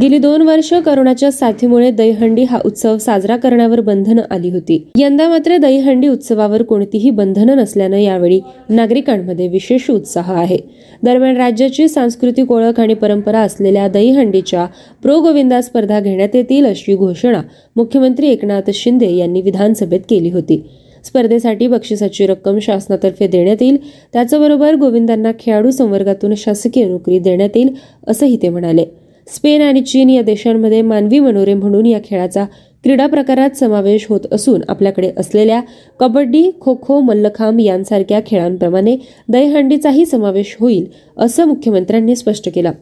गेली 0.00 0.18
दोन 0.18 0.42
वर्ष 0.42 0.72
करोनाच्या 0.84 1.30
साथीमुळे 1.30 1.90
दहीहंडी 1.90 2.44
हा 2.44 2.58
उत्सव 2.64 2.96
साजरा 2.98 3.36
करण्यावर 3.36 3.80
बंधनं 3.80 4.22
आली 4.30 4.50
होती 4.50 4.78
यंदा 4.98 5.28
मात्र 5.28 5.56
दहीहंडी 5.56 6.08
उत्सवावर 6.08 6.62
कोणतीही 6.62 7.10
बंधनं 7.10 7.56
नसल्यानं 7.56 7.96
यावेळी 7.96 8.40
नागरिकांमध्ये 8.68 9.48
विशेष 9.48 9.90
उत्साह 9.90 10.32
आहे 10.32 10.58
दरम्यान 11.02 11.36
राज्याची 11.36 11.88
सांस्कृतिक 11.88 12.52
ओळख 12.52 12.80
आणि 12.80 12.94
परंपरा 12.94 13.40
असलेल्या 13.40 13.88
दहीहंडीच्या 13.88 14.66
प्रो 15.02 15.20
गोविंदा 15.20 15.60
स्पर्धा 15.60 16.00
घेण्यात 16.00 16.36
येतील 16.36 16.66
अशी 16.66 16.94
घोषणा 16.94 17.42
मुख्यमंत्री 17.76 18.28
एकनाथ 18.28 18.70
शिंदे 18.74 19.14
यांनी 19.16 19.42
विधानसभेत 19.42 20.00
केली 20.08 20.30
होती 20.30 20.62
स्पर्धेसाठी 21.04 21.66
बक्षिसाची 21.66 22.26
रक्कम 22.26 22.58
शासनातर्फे 22.58 23.26
देण्यात 23.26 23.62
येईल 23.62 23.76
त्याचबरोबर 24.12 24.74
गोविंदांना 24.74 25.30
खेळाडू 25.40 25.70
संवर्गातून 25.70 26.34
शासकीय 26.36 26.84
नोकरी 26.84 27.18
देण्यात 27.18 27.56
येईल 27.56 27.74
असंही 28.06 28.36
ते 28.42 28.48
म्हणाले 28.48 28.84
स्पेन 29.32 29.62
आणि 29.62 29.80
चीन 29.82 30.10
या 30.10 30.22
देशांमध्ये 30.22 30.82
मानवी 30.82 31.18
मनोरे 31.20 31.54
म्हणून 31.54 31.86
या 31.86 31.98
खेळाचा 32.04 32.44
क्रीडा 32.84 33.06
प्रकारात 33.06 33.56
समावेश 33.56 34.06
होत 34.08 34.20
असून 34.32 34.62
आपल्याकडे 34.68 35.10
असलेल्या 35.16 35.60
कबड्डी 36.00 36.50
खो 36.60 36.74
खो 36.82 37.00
मल्लखांब 37.00 37.60
यांसारख्या 37.60 38.20
खेळांप्रमाणे 38.26 38.96
दहीहंडीचाही 39.28 40.06
समावेश 40.06 40.56
होईल 40.60 40.86
असं 41.16 41.44
मुख्यमंत्र्यांनी 41.44 42.16
स्पष्ट 42.16 42.48
केलं 42.54 42.72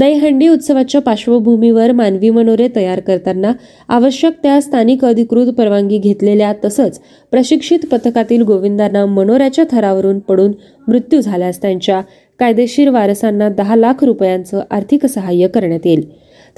दहीहंडी 0.00 0.48
उत्सवाच्या 0.48 1.00
पार्श्वभूमीवर 1.00 1.92
मानवी 1.92 2.30
मनोरे 2.30 2.68
तयार 2.76 3.00
करताना 3.00 3.52
आवश्यक 3.88 4.32
त्या 4.42 4.60
स्थानिक 4.60 5.04
अधिकृत 5.04 5.52
परवानगी 5.52 5.98
घेतलेल्या 5.98 6.52
तसंच 6.64 7.00
प्रशिक्षित 7.32 7.86
पथकातील 7.92 8.42
गोविंदांना 8.42 9.04
मनोऱ्याच्या 9.06 9.64
थरावरून 9.70 10.18
पडून 10.18 10.52
मृत्यू 10.88 11.20
झाल्यास 11.20 11.60
त्यांच्या 11.62 12.00
कायदेशीर 12.40 12.88
वारसांना 12.90 13.48
दहा 13.48 13.76
लाख 13.76 14.04
रुपयांचं 14.04 14.60
आर्थिक 14.70 15.06
सहाय्य 15.06 15.48
करण्यात 15.48 15.86
येईल 15.86 16.08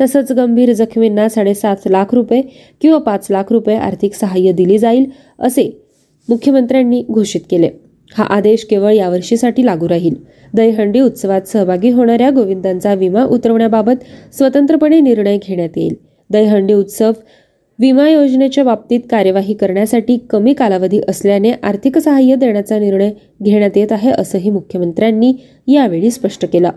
तसंच 0.01 0.33
गंभीर 0.33 0.73
जखमींना 0.73 1.29
साडेसात 1.29 1.77
लाख 1.87 2.15
रुपये 2.15 2.43
किंवा 2.81 2.99
पाच 2.99 3.27
लाख 3.31 3.53
रुपये 3.53 3.77
आर्थिक 3.77 4.15
सहाय्य 4.15 4.53
दिली 4.53 4.79
जाईल 4.79 5.05
असे 5.39 5.71
मुख्यमंत्र्यांनी 6.29 7.03
घोषित 7.11 7.41
केले 7.51 7.71
हा 8.15 8.25
आदेश 8.25 8.65
केवळ 8.65 8.93
यावर्षीसाठी 8.93 9.65
लागू 9.67 9.89
राहील 9.89 10.15
दहीहंडी 10.55 11.01
उत्सवात 11.01 11.49
सहभागी 11.49 11.91
होणाऱ्या 11.91 12.31
गोविंदांचा 12.31 12.95
विमा 12.95 13.25
उतरवण्याबाबत 13.25 14.05
स्वतंत्रपणे 14.33 15.01
निर्णय 15.01 15.39
घेण्यात 15.39 15.77
येईल 15.77 15.95
दहीहंडी 16.31 16.75
उत्सव 16.75 17.13
विमा 17.83 18.09
योजनेच्या 18.09 18.63
बाबतीत 18.65 19.01
कार्यवाही 19.11 19.55
करण्यासाठी 19.55 20.17
कमी 20.31 20.53
कालावधी 20.53 21.01
असल्याने 21.09 21.53
आर्थिक 21.63 21.99
सहाय्य 21.99 22.35
देण्याचा 22.35 22.79
निर्णय 22.79 23.11
घेण्यात 23.43 23.77
येत 23.77 23.93
आहे 23.93 24.11
असंही 24.11 24.51
मुख्यमंत्र्यांनी 24.51 25.33
यावेळी 25.69 26.11
स्पष्ट 26.11 26.45
केलं 26.53 26.71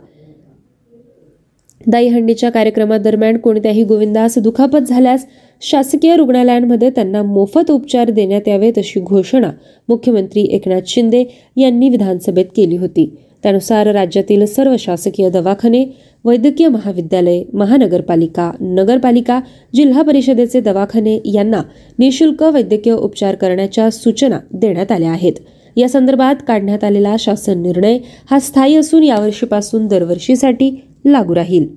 दाईहंडीच्या 1.82 2.50
कार्यक्रमादरम्यान 2.50 3.38
कोणत्याही 3.38 3.84
गोविंदास 3.84 4.38
दुखापत 4.40 4.88
झाल्यास 4.90 5.26
शासकीय 5.62 6.16
रुग्णालयांमध्ये 6.16 6.90
त्यांना 6.90 7.22
मोफत 7.24 7.72
उपचार 7.72 8.10
देण्यात 8.10 8.48
यावेत 8.48 8.78
अशी 8.78 9.00
घोषणा 9.00 9.52
मुख्यमंत्री 9.90 10.48
एकनाथ 10.52 10.88
शिंदे 10.88 11.24
यांनी 11.56 11.90
विधानसभेत 11.90 12.46
केली 12.56 12.78
होती 12.78 13.10
त्यानुसार 13.46 13.88
राज्यातील 13.88 14.46
सर्व 14.46 14.76
शासकीय 14.80 15.30
दवाखाने 15.30 15.84
वैद्यकीय 16.26 16.68
महाविद्यालय 16.68 17.42
महानगरपालिका 17.54 18.50
नगरपालिका 18.62 19.40
जिल्हा 19.74 20.02
परिषदेचे 20.02 20.60
दवाखाने 20.60 21.18
यांना 21.26 21.62
निशुल्क 22.00 22.42
वैद्यकीय 22.44 22.94
उपचार 22.94 23.36
करण्याच्या 23.36 23.90
सूचना 23.92 24.40
देण्यात 24.54 24.92
आल्या 24.92 25.12
आहेत 25.12 25.34
या 25.76 25.90
संदर्भात 25.90 26.36
काढण्यात 26.48 26.84
आलेला 26.84 27.16
शासन 27.20 27.62
निर्णय 27.62 27.98
हा 28.30 28.40
स्थायी 28.40 28.76
असून 28.76 29.04
यावर्षीपासून 29.04 29.88
दरवर्षीसाठी 29.88 30.76
लागू 31.06 31.36
राहील 31.36 31.68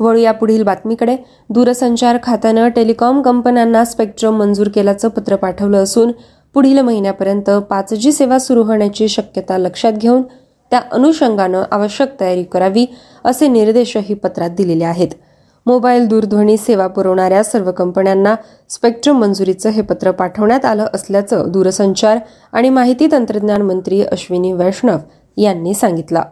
वळू 0.00 0.18
या 0.18 0.32
पुढील 0.32 0.62
बातमीकडे 0.62 1.16
दूरसंचार 1.50 2.18
खात्यानं 2.22 2.68
टेलिकॉम 2.68 3.22
कंपन्यांना 3.22 3.84
स्पेक्ट्रम 3.84 4.38
मंजूर 4.38 4.68
केल्याचं 4.68 5.08
पत्र 5.08 5.36
पाठवलं 5.36 5.82
असून 5.82 6.12
पुढील 6.54 6.80
महिन्यापर्यंत 6.80 7.50
पाच 7.70 7.94
जी 7.94 8.12
सेवा 8.12 8.38
सुरू 8.38 8.62
होण्याची 8.62 9.08
शक्यता 9.08 9.58
लक्षात 9.58 9.92
घेऊन 9.92 10.22
त्या 10.72 10.80
अनुषंगानं 10.92 11.62
आवश्यक 11.70 12.20
तयारी 12.20 12.42
करावी 12.42 12.86
असे 13.24 13.48
निर्देशही 13.48 14.14
पत्रात 14.14 14.50
दिलेले 14.50 14.84
आहेत 14.84 15.14
मोबाईल 15.66 16.06
दूरध्वनी 16.06 16.56
सेवा 16.56 16.86
पुरवणाऱ्या 16.86 17.42
सर्व 17.44 17.70
कंपन्यांना 17.70 18.34
स्पेक्ट्रम 18.68 19.18
मंजुरीचं 19.18 19.70
हे 19.70 19.82
पत्र 19.82 20.10
पाठवण्यात 20.10 20.64
आलं 20.64 20.86
असल्याचं 20.94 21.50
दूरसंचार 21.50 22.18
आणि 22.52 22.68
माहिती 22.68 23.06
तंत्रज्ञान 23.12 23.62
मंत्री 23.62 24.00
अश्विनी 24.02 24.52
वैष्णव 24.52 24.98
यांनी 25.36 25.74
सांगितलं 25.74 26.22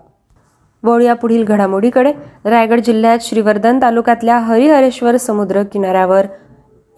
वळूया 0.82 1.14
पुढील 1.14 1.44
घडामोडीकडे 1.44 2.12
रायगड 2.44 2.80
जिल्ह्यात 2.80 3.18
श्रीवर्धन 3.20 3.82
तालुक्यातल्या 3.82 4.38
हरिहरेश्वर 4.38 5.16
समुद्र 5.16 5.62
किनाऱ्यावर 5.62 6.26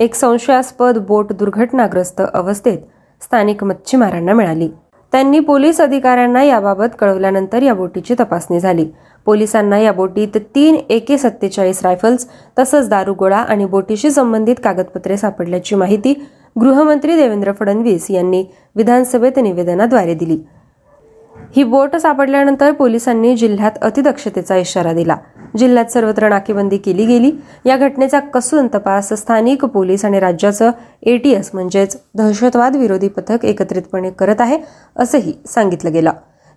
एक 0.01 0.15
संशयास्पद 0.15 0.99
बोट 0.99 1.33
दुर्घटनाग्रस्त 1.33 2.23
अवस्थेत 2.35 2.79
स्थानिक 3.23 3.65
मच्छीमारांना 3.65 4.33
मिळाली 4.33 4.69
त्यांनी 5.13 5.41
पोलीस 5.41 5.81
अधिकाऱ्यांना 5.81 6.43
याबाबत 6.43 6.97
कळवल्यानंतर 6.99 7.63
या 7.63 7.75
बोटीची 7.75 8.15
तपासणी 8.21 8.61
झाली 8.61 8.85
पोलिसांना 9.27 9.79
या 9.79 9.93
बोटीत 9.93 10.37
तीन 10.55 10.77
एके 10.89 11.19
सत्तेचाळीस 11.19 11.83
रायफल्स 11.83 12.27
तसंच 12.59 12.89
दारुगोळा 12.89 13.39
आणि 13.39 13.65
बोटीशी 13.65 14.11
संबंधित 14.11 14.57
कागदपत्रे 14.65 15.17
सापडल्याची 15.17 15.75
माहिती 15.75 16.15
गृहमंत्री 16.57 17.17
देवेंद्र 17.17 17.53
फडणवीस 17.53 18.11
यांनी 18.11 18.45
विधानसभेत 18.77 19.39
निवेदनाद्वारे 19.39 20.15
दिली 20.15 20.39
ही 21.55 21.65
बोट 21.65 21.97
सापडल्यानंतर 21.97 22.73
पोलिसांनी 22.73 23.35
जिल्ह्यात 23.37 23.79
अतिदक्षतेचा 23.83 24.57
इशारा 24.57 24.93
दिला 24.93 25.17
जिल्ह्यात 25.59 25.93
सर्वत्र 25.93 26.29
नाकेबंदी 26.29 26.77
केली 26.77 27.05
गेली 27.07 27.31
या 27.67 27.77
घटनेचा 27.77 28.21
कसून 28.35 28.67
तपास 28.67 29.13
स्थानिक 29.13 29.65
पोलीस 29.65 30.05
आणि 30.05 30.21
राज्याचं 30.21 30.71
एटीएस 31.03 31.51
म्हणजेच 31.55 31.97
दहशतवाद 32.15 32.77
विरोधी 32.77 33.09
पथक 33.09 33.45
एकत्रितपणे 33.45 34.11
करत 34.11 34.41
आहे 34.41 34.59
असंही 34.97 35.33
सांगितलं 35.47 35.93
गेलं 35.93 36.13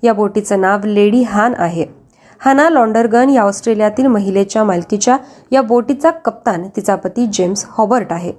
या 0.04 0.13
बोटीचं 0.13 0.62
नाव 0.62 0.86
लेडी 0.86 1.21
हान 1.21 1.54
आहे 1.58 1.86
हाना 2.41 2.69
लॉन्डरगन 2.69 3.30
या 3.30 3.41
ऑस्ट्रेलियातील 3.41 4.08
महिलेच्या 4.08 4.63
मालकीच्या 4.63 5.17
या 5.52 5.62
बोटीचा 5.62 6.12
कप्तान 6.26 6.67
तिचा 6.76 6.95
पती 6.95 7.26
जेम्स 7.26 7.65
हॉबर्ट 7.69 8.12
आहे 8.12 8.32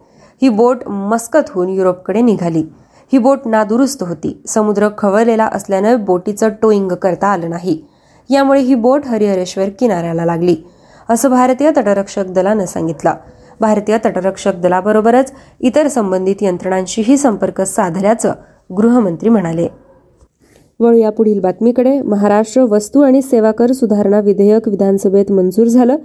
ही 0.43 0.49
बोट 0.49 0.89
मस्कतहून 0.89 1.69
युरोपकडे 1.69 2.21
निघाली 2.21 2.63
ही 3.13 3.19
बोट 3.19 3.47
नादुरुस्त 3.47 4.03
होती 4.03 4.37
समुद्र 4.49 4.89
खवळलेला 4.99 5.49
असल्यानं 5.53 6.05
बोटीचं 6.05 6.49
टोईंग 6.63 6.89
करता 6.93 7.29
आलं 7.29 7.51
नाही 7.51 7.81
यामुळे 8.31 8.61
ही 8.61 8.75
बोट 8.75 9.07
हरिहरेश्वर 9.07 9.69
किनाऱ्याला 9.79 10.25
लागली 10.25 10.57
असं 11.09 11.31
भारतीय 11.31 11.71
तटरक्षक 11.71 12.27
दलानं 12.27 12.65
सांगितलं 12.65 13.15
भारतीय 13.61 13.99
तटरक्षक 14.05 14.55
दलाबरोबरच 14.55 15.33
इतर 15.61 15.89
संबंधित 15.89 16.43
यंत्रणांशीही 16.43 17.17
संपर्क 17.17 17.61
साधल्याचं 17.61 18.33
गृहमंत्री 18.77 19.29
म्हणाले 19.29 19.69
वळू 20.83 20.97
या 20.97 21.11
पुढील 21.11 21.39
बातमीकडे 21.41 22.01
महाराष्ट्र 22.03 22.63
वस्तू 22.63 23.01
आणि 23.01 23.23
सेवा 23.23 23.51
कर 23.51 23.73
सुधारणा 23.73 24.21
विधेयक 24.21 24.69
विधानसभेत 24.69 25.31
मंजूर 25.33 25.67
झालं 25.67 25.97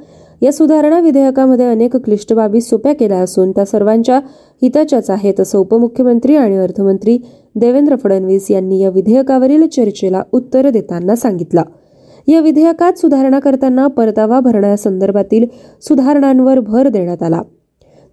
या 0.41 0.51
सुधारणा 0.51 0.99
विधेयकामध्ये 0.99 1.65
अनेक 1.65 1.95
क्लिष्ट 1.95 2.33
बाबी 2.33 2.61
सोप्या 2.61 2.93
केल्या 2.93 3.19
असून 3.19 3.51
त्या 3.51 3.65
सर्वांच्या 3.65 4.19
हिताच्याच 4.61 5.09
आहेत 5.09 5.39
असं 5.39 5.57
उपमुख्यमंत्री 5.57 6.35
आणि 6.35 6.57
अर्थमंत्री 6.57 7.17
देवेंद्र 7.55 7.95
फडणवीस 7.95 8.51
यांनी 8.51 8.81
या 8.81 8.89
विधेयकावरील 8.89 9.67
चर्चेला 9.67 10.23
उत्तर 10.31 10.69
देताना 10.69 11.15
सांगितलं 11.15 11.63
या 12.27 12.39
विधेयकात 12.39 12.99
सुधारणा 12.99 13.39
करताना 13.39 13.87
परतावा 13.87 14.39
भरण्यासंदर्भातील 14.39 15.45
सुधारणांवर 15.81 16.59
भर 16.59 16.87
देण्यात 16.87 17.23
आला 17.23 17.41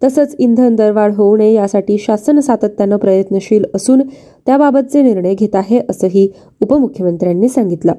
तसंच 0.05 0.35
इंधन 0.39 0.75
दरवाढ 0.77 1.15
होऊ 1.15 1.37
नये 1.37 1.53
यासाठी 1.53 1.99
शासन 1.99 2.41
सातत्यानं 2.41 2.97
प्रयत्नशील 2.97 3.65
असून 3.75 4.03
त्याबाबतचे 4.47 5.03
निर्णय 5.03 5.35
घेत 5.35 5.55
आहे 5.55 5.81
असंही 5.91 6.29
उपमुख्यमंत्र्यांनी 6.63 7.49
सांगितलं 7.49 7.93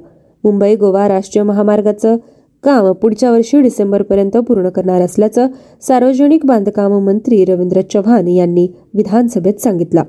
मुंबई 0.44 0.76
गोवा 0.76 1.08
राष्ट्रीय 1.08 1.44
महामार्गाचं 1.44 2.18
काम 2.64 2.92
पुढच्या 2.92 3.32
वर्षी 3.32 3.62
डिसेंबरपर्यंत 3.62 4.38
पूर्ण 4.38 4.70
करणार 4.70 5.02
असल्याचं 5.02 5.48
सार्वजनिक 5.82 6.46
बांधकाम 6.46 6.94
मंत्री 7.06 7.44
रवींद्र 7.46 7.82
चव्हाण 7.94 8.28
यांनी 8.28 8.68
विधानसभेत 8.94 9.62
सांगितलं 9.62 10.04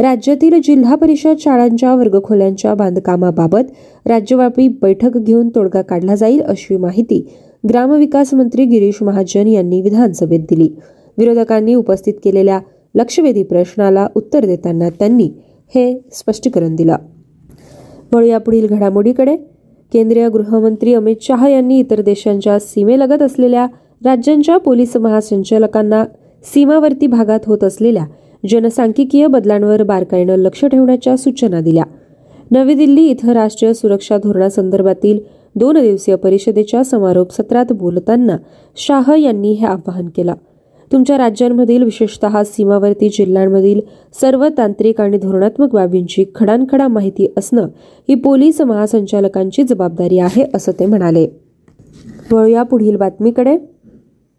राज्यातील 0.00 0.60
जिल्हा 0.64 0.94
परिषद 0.94 1.38
शाळांच्या 1.38 1.94
वर्गखोल्यांच्या 1.94 2.74
बांधकामाबाबत 2.74 3.72
राज्यव्यापी 4.06 4.68
बैठक 4.82 5.16
घेऊन 5.16 5.48
तोडगा 5.48 5.82
काढला 5.82 6.14
जाईल 6.14 6.40
अशी 6.42 6.76
माहिती 6.76 7.20
ग्रामविकास 7.64 8.32
मंत्री 8.34 8.64
गिरीश 8.64 9.02
महाजन 9.02 9.46
यांनी 9.46 9.80
विधानसभेत 9.82 10.40
दिली 10.50 10.68
विरोधकांनी 11.18 11.74
उपस्थित 11.74 12.14
केलेल्या 12.24 12.60
लक्षवेधी 12.94 13.42
प्रश्नाला 13.42 14.06
उत्तर 14.16 14.46
देताना 14.46 14.88
त्यांनी 14.88 15.28
हे 15.74 15.92
स्पष्टीकरण 16.12 16.74
दिलं 16.76 16.96
वळूया 18.12 18.38
पुढील 18.38 18.66
घडामोडीकडे 18.66 19.36
केंद्रीय 19.92 20.28
गृहमंत्री 20.28 20.94
अमित 20.94 21.16
शहा 21.20 21.48
यांनी 21.48 21.78
इतर 21.78 22.00
देशांच्या 22.00 22.58
सीमेलगत 22.58 23.22
असलेल्या 23.22 23.66
राज्यांच्या 24.04 24.56
पोलीस 24.56 24.96
महासंचालकांना 24.96 26.04
सीमावर्ती 26.44 27.06
भागात 27.06 27.40
होत 27.46 27.64
असलेल्या 27.64 28.04
जनसांख्यिकीय 28.44 29.26
बदलांवर 29.26 29.82
बारकाईनं 29.82 30.36
लक्ष 30.36 30.64
ठेवण्याच्या 30.64 31.16
सूचना 31.16 31.60
दिल्या 31.60 31.84
नवी 32.50 32.74
दिल्ली 32.74 33.04
इथं 33.04 33.32
राष्ट्रीय 33.32 33.72
सुरक्षा 33.72 34.16
धोरणासंदर्भातील 34.16 35.18
दोन 35.54 35.80
दिवसीय 35.80 36.16
परिषदेच्या 36.16 36.82
समारोप 36.84 37.32
सत्रात 37.32 37.72
बोलताना 37.72 38.36
शाह 38.76 39.12
यांनी 39.14 39.52
हे 39.52 39.66
आवाहन 39.66 40.08
केलं 40.08 40.34
तुमच्या 40.92 41.18
राज्यांमधील 41.18 41.82
विशेषत 41.82 42.26
सीमावर्ती 42.46 43.08
जिल्ह्यांमधील 43.08 43.80
सर्व 44.20 44.46
तांत्रिक 44.48 45.00
आणि 45.00 45.18
धोरणात्मक 45.18 45.74
बाबींची 45.74 46.24
खडानखडा 46.34 46.88
माहिती 46.88 47.32
असणं 47.38 47.68
ही 48.08 48.14
पोलीस 48.14 48.60
महासंचालकांची 48.60 49.62
जबाबदारी 49.62 50.18
आहे 50.18 50.44
असं 50.54 50.72
ते 50.72 50.86
म्हणाले 50.86 51.26
वळूया 52.32 52.62
पुढील 52.62 52.96
बातमीकडे 52.96 53.56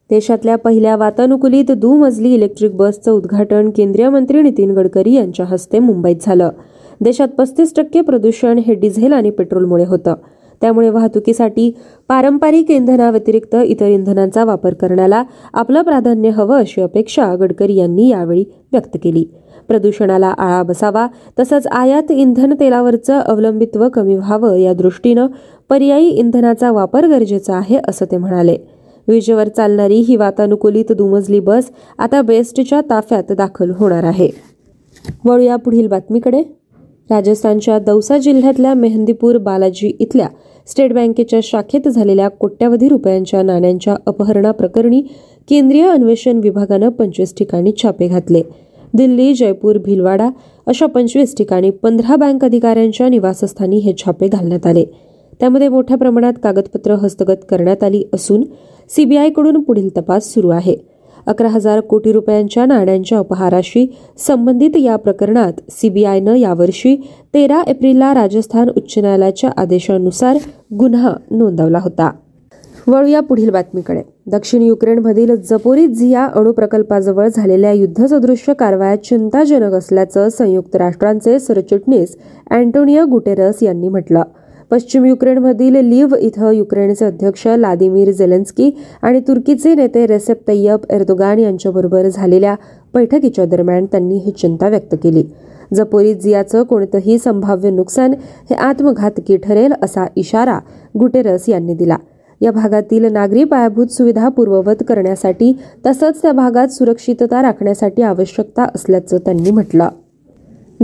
देशातल्या 0.09 0.55
पहिल्या 0.55 0.95
वातानुकूलित 0.95 1.71
दुमजली 1.71 2.33
इलेक्ट्रिक 2.33 2.75
बसचं 2.75 3.11
उद्घाटन 3.11 3.69
केंद्रीय 3.69 4.09
मंत्री 4.09 4.41
नितीन 4.41 4.71
गडकरी 4.71 5.13
यांच्या 5.13 5.45
हस्ते 5.45 5.79
मुंबईत 5.79 6.25
झालं 6.25 6.49
देशात 7.01 7.27
पस्तीस 7.27 7.73
टक्के 7.75 8.01
प्रदूषण 8.01 8.57
हे 8.57 8.73
डिझेल 8.73 9.13
आणि 9.13 9.29
पेट्रोलमुळे 9.29 9.85
होतं 9.85 10.15
त्यामुळे 10.63 10.89
वाहतुकीसाठी 10.89 11.69
पारंपरिक 12.09 12.69
इंधनाव्यतिरिक्त 12.71 13.55
इतर 13.55 13.85
इंधनांचा 13.85 14.43
वापर 14.43 14.73
करण्याला 14.73 15.23
आपलं 15.53 15.81
प्राधान्य 15.81 16.29
हवं 16.29 16.59
अशी 16.59 16.81
अपेक्षा 16.81 17.25
गडकरी 17.35 17.75
यांनी 17.75 18.07
यावेळी 18.07 18.43
व्यक्त 18.71 18.97
केली 19.03 19.23
प्रदूषणाला 19.69 20.27
आळा 20.27 20.61
बसावा 20.63 21.05
तसंच 21.39 21.67
आयात 21.67 22.11
इंधन 22.11 22.53
तेलावरचं 22.53 23.19
अवलंबित्व 23.19 23.87
कमी 23.89 24.15
व्हावं 24.15 24.55
या 24.55 24.73
दृष्टीनं 24.73 25.27
पर्यायी 25.69 26.09
इंधनाचा 26.09 26.71
वापर 26.71 27.07
गरजेचा 27.07 27.55
आहे 27.57 27.79
असं 27.87 28.05
ते 28.11 28.17
म्हणाले 28.17 28.57
विजेवर 29.07 29.47
चालणारी 29.47 29.99
ही 29.99 30.15
वातानुकूलित 30.15 30.91
दुमजली 30.91 31.39
बस 31.39 31.71
आता 31.97 32.21
बेस्टच्या 32.21 32.81
ताफ्यात 32.89 33.31
दाखल 33.31 33.71
होणार 33.71 34.03
आहे 34.03 34.29
वळूया 35.25 35.55
पुढील 35.55 35.87
बातमीकडे 35.87 36.43
राजस्थानच्या 37.09 37.77
दौसा 37.79 38.17
जिल्ह्यातल्या 38.17 38.73
मेहंदीपूर 38.73 39.37
बालाजी 39.37 39.91
इथल्या 39.99 40.27
स्टेट 40.67 40.93
बँकेच्या 40.93 41.39
शाखेत 41.43 41.87
झालेल्या 41.87 42.27
कोट्यवधी 42.29 42.89
रुपयांच्या 42.89 43.41
नाण्यांच्या 43.41 43.95
अपहरणाप्रकरणी 44.05 45.01
केंद्रीय 45.49 45.87
अन्वेषण 45.89 46.39
विभागानं 46.39 46.89
पंचवीस 46.89 47.33
ठिकाणी 47.37 47.71
छापे 47.83 48.07
घातले 48.07 48.41
दिल्ली 48.93 49.33
जयपूर 49.33 49.77
भिलवाडा 49.77 50.29
अशा 50.67 50.85
पंचवीस 50.85 51.35
ठिकाणी 51.37 51.69
पंधरा 51.73 52.15
बँक 52.15 52.45
अधिकाऱ्यांच्या 52.45 53.09
निवासस्थानी 53.09 53.77
हे 53.77 53.93
छापे 53.97 54.27
घालण्यात 54.27 54.67
आले 54.67 54.85
त्यामध्ये 55.39 55.67
मोठ्या 55.67 55.97
प्रमाणात 55.97 56.33
कागदपत्र 56.43 56.95
हस्तगत 56.95 57.45
करण्यात 57.49 57.83
आली 57.83 58.03
असून 58.13 58.43
सीबीआयकडून 58.89 59.61
पुढील 59.61 59.89
तपास 59.97 60.33
सुरू 60.33 60.49
आहे 60.49 60.75
अकरा 61.27 61.47
हजार 61.47 61.79
कोटी 61.79 62.11
रुपयांच्या 62.11 62.65
नाण्यांच्या 62.65 63.17
अपहाराशी 63.17 63.85
संबंधित 64.17 64.77
या 64.77 64.95
प्रकरणात 64.95 65.61
सीबीआयनं 65.71 66.35
यावर्षी 66.35 66.95
तेरा 67.33 67.61
एप्रिलला 67.67 68.13
राजस्थान 68.13 68.69
उच्च 68.69 68.97
न्यायालयाच्या 68.97 69.49
आदेशानुसार 69.57 70.37
गुन्हा 70.79 71.13
नोंदवला 71.31 71.79
होता 71.79 72.11
वळूया 72.87 73.19
पुढील 73.19 73.49
बातमीकडे 73.49 74.01
दक्षिण 74.27 74.61
युक्रेनमधील 74.61 75.35
जपोरी 75.49 75.87
झिया 75.87 76.25
अणुप्रकल्पाजवळ 76.35 77.27
झालेल्या 77.27 77.71
युद्धसदृश्य 77.71 78.53
कारवाया 78.53 78.95
चिंताजनक 79.03 79.73
असल्याचं 79.73 80.29
संयुक्त 80.29 80.75
राष्ट्रांचे 80.75 81.39
सरचिटणीस 81.39 82.15
अँटोनियो 82.51 83.05
गुटेरस 83.05 83.63
यांनी 83.63 83.87
म्हटलं 83.87 84.21
पश्चिम 84.73 85.03
युक्रेनमधील 85.05 85.75
लिव 85.85 86.15
इथं 86.19 86.51
युक्रेनचे 86.51 87.05
अध्यक्ष 87.05 87.45
लादिमीर 87.47 88.11
झेलन्स्की 88.11 88.71
आणि 89.01 89.19
तुर्कीचे 89.19 89.73
नेते 89.75 90.05
रेसेप 90.07 90.49
एर्दोगान 90.51 91.39
यांच्याबरोबर 91.39 92.07
झालेल्या 92.07 92.55
बैठकीच्या 92.93 93.45
दरम्यान 93.45 93.85
त्यांनी 93.85 94.17
ही 94.17 94.31
चिंता 94.31 94.69
व्यक्त 94.69 94.95
केली 95.03 95.23
जपोरिजियाचं 95.73 96.63
कोणतंही 96.63 97.17
संभाव्य 97.17 97.69
नुकसान 97.69 98.13
हे 98.49 98.55
आत्मघातकी 98.55 99.37
ठरेल 99.37 99.73
असा 99.81 100.05
इशारा 100.15 100.59
गुटेरस 100.99 101.49
यांनी 101.49 101.73
दिला 101.73 101.97
या 102.41 102.51
भागातील 102.51 103.11
नागरी 103.13 103.43
पायाभूत 103.43 103.87
सुविधा 103.87 104.29
पूर्ववत 104.29 104.83
करण्यासाठी 104.87 105.53
तसंच 105.85 106.21
त्या 106.21 106.31
भागात 106.31 106.67
सुरक्षितता 106.67 107.41
राखण्यासाठी 107.41 108.01
आवश्यकता 108.01 108.63
असल्याचं 108.75 109.17
त्यांनी 109.17 109.51
म्हटलं 109.51 109.89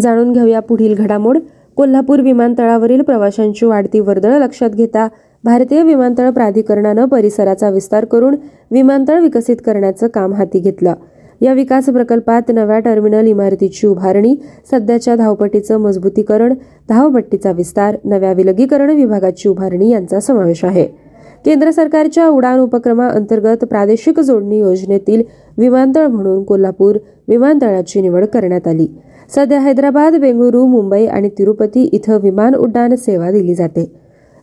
जाणून 0.02 0.34
घेऊया 0.34 0.60
पुढील 0.60 0.96
घडामोड 0.96 1.38
कोल्हापूर 1.80 2.20
विमानतळावरील 2.20 3.02
प्रवाशांची 3.02 3.66
वाढती 3.66 4.00
वर्दळ 4.00 4.32
लक्षात 4.38 4.70
घेता 4.70 5.08
भारतीय 5.44 5.82
विमानतळ 5.84 6.30
प्राधिकरणानं 6.30 7.06
परिसराचा 7.06 7.70
विस्तार 7.70 8.06
करून 8.06 8.36
विमानतळ 8.72 9.20
विकसित 9.20 9.58
करण्याचं 9.66 10.08
काम 10.08 10.34
हाती 10.34 10.60
घेतलं 10.60 10.94
या 11.42 11.54
विकास 11.54 11.86
प्रकल्पात 11.86 12.52
नव्या 12.52 12.80
टर्मिनल 12.80 13.28
इमारतीची 13.28 13.88
उभारणी 13.88 14.36
सध्याच्या 14.72 15.16
धावपट्टीचं 15.16 15.78
मजबूतीकरण 15.78 16.54
धावपट्टीचा 16.90 17.52
विस्तार 17.52 17.96
नव्या 18.06 18.34
विलगीकरण 18.34 18.90
विभागाची 18.90 19.50
उभारणी 19.50 19.90
यांचा 19.90 20.20
समावेश 20.20 20.66
आहे 20.66 20.88
केंद्र 21.46 21.72
सरकारच्या 21.72 22.28
उडान 22.28 22.60
उपक्रमाअंतर्गत 22.60 23.66
प्रादेशिक 23.66 24.20
जोडणी 24.20 24.60
योजनेतील 24.60 25.24
विमानतळ 25.58 26.08
म्हणून 26.08 26.44
कोल्हापूर 26.44 26.98
विमानतळाची 27.28 28.02
निवड 28.02 28.26
करण्यात 28.26 28.68
आली 28.68 28.88
सध्या 29.36 29.60
हैदराबाद 29.60 30.16
बेंगळुरू 30.16 30.66
मुंबई 30.66 31.06
आणि 31.06 31.30
तिरुपती 31.30 31.84
इथं 31.94 32.20
विमान 32.20 32.56
उड्डाण 32.56 32.96
सेवा 32.96 33.32
दिली 33.32 33.56
जाते 33.56 33.86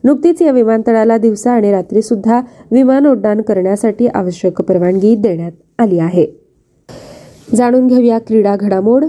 नुकतीच 0.05 0.43
या 0.43 0.53
विमानतळाला 0.53 1.17
दिवसा 1.19 1.53
आणि 1.53 1.71
रात्रीसुद्धा 1.73 2.41
विमान 2.71 3.07
उड्डाण 3.07 3.41
करण्यासाठी 3.41 4.07
आवश्यक 4.07 4.61
परवानगी 4.61 5.15
देण्यात 5.15 5.53
आली 5.79 5.99
आहे 5.99 6.27
जाणून 7.57 7.87
घेऊया 7.87 8.19
क्रीडा 8.19 8.55
घडामोड 8.57 9.05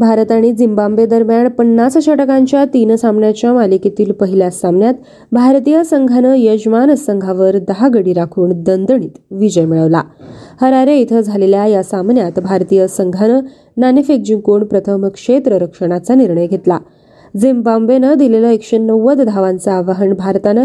भारत 0.00 0.30
आणि 0.32 0.52
झिम्बाब्वे 0.52 1.04
दरम्यान 1.06 1.48
पन्नास 1.48 1.96
षटकांच्या 1.98 2.64
तीन 2.64 2.94
सामन्याच्या 2.96 3.52
मालिकेतील 3.52 4.12
पहिल्या 4.12 4.50
सामन्यात 4.50 4.94
भारतीय 5.32 5.82
संघानं 5.84 6.34
यजमान 6.34 6.94
संघावर 6.94 7.58
दहा 7.58 7.88
गडी 7.88 8.12
राखून 8.12 8.52
दणदणीत 8.62 9.18
विजय 9.30 9.64
मिळवला 9.64 10.02
हरारे 10.60 10.96
इथं 10.96 11.20
झालेल्या 11.20 11.66
या 11.66 11.82
सामन्यात 11.82 12.40
भारतीय 12.40 12.86
संघानं 12.88 13.40
नाणेफेक 13.76 14.22
जिंकून 14.22 14.64
प्रथम 14.64 15.08
क्षेत्ररक्षणाचा 15.08 16.14
निर्णय 16.14 16.46
घेतला 16.46 16.78
झिम्बाब्वेनं 17.34 18.14
दिलेलं 18.14 18.48
एकशे 18.48 18.78
नव्वद 18.78 19.20
धावांचं 19.20 19.70
आवाहन 19.70 20.12
भारतानं 20.12 20.64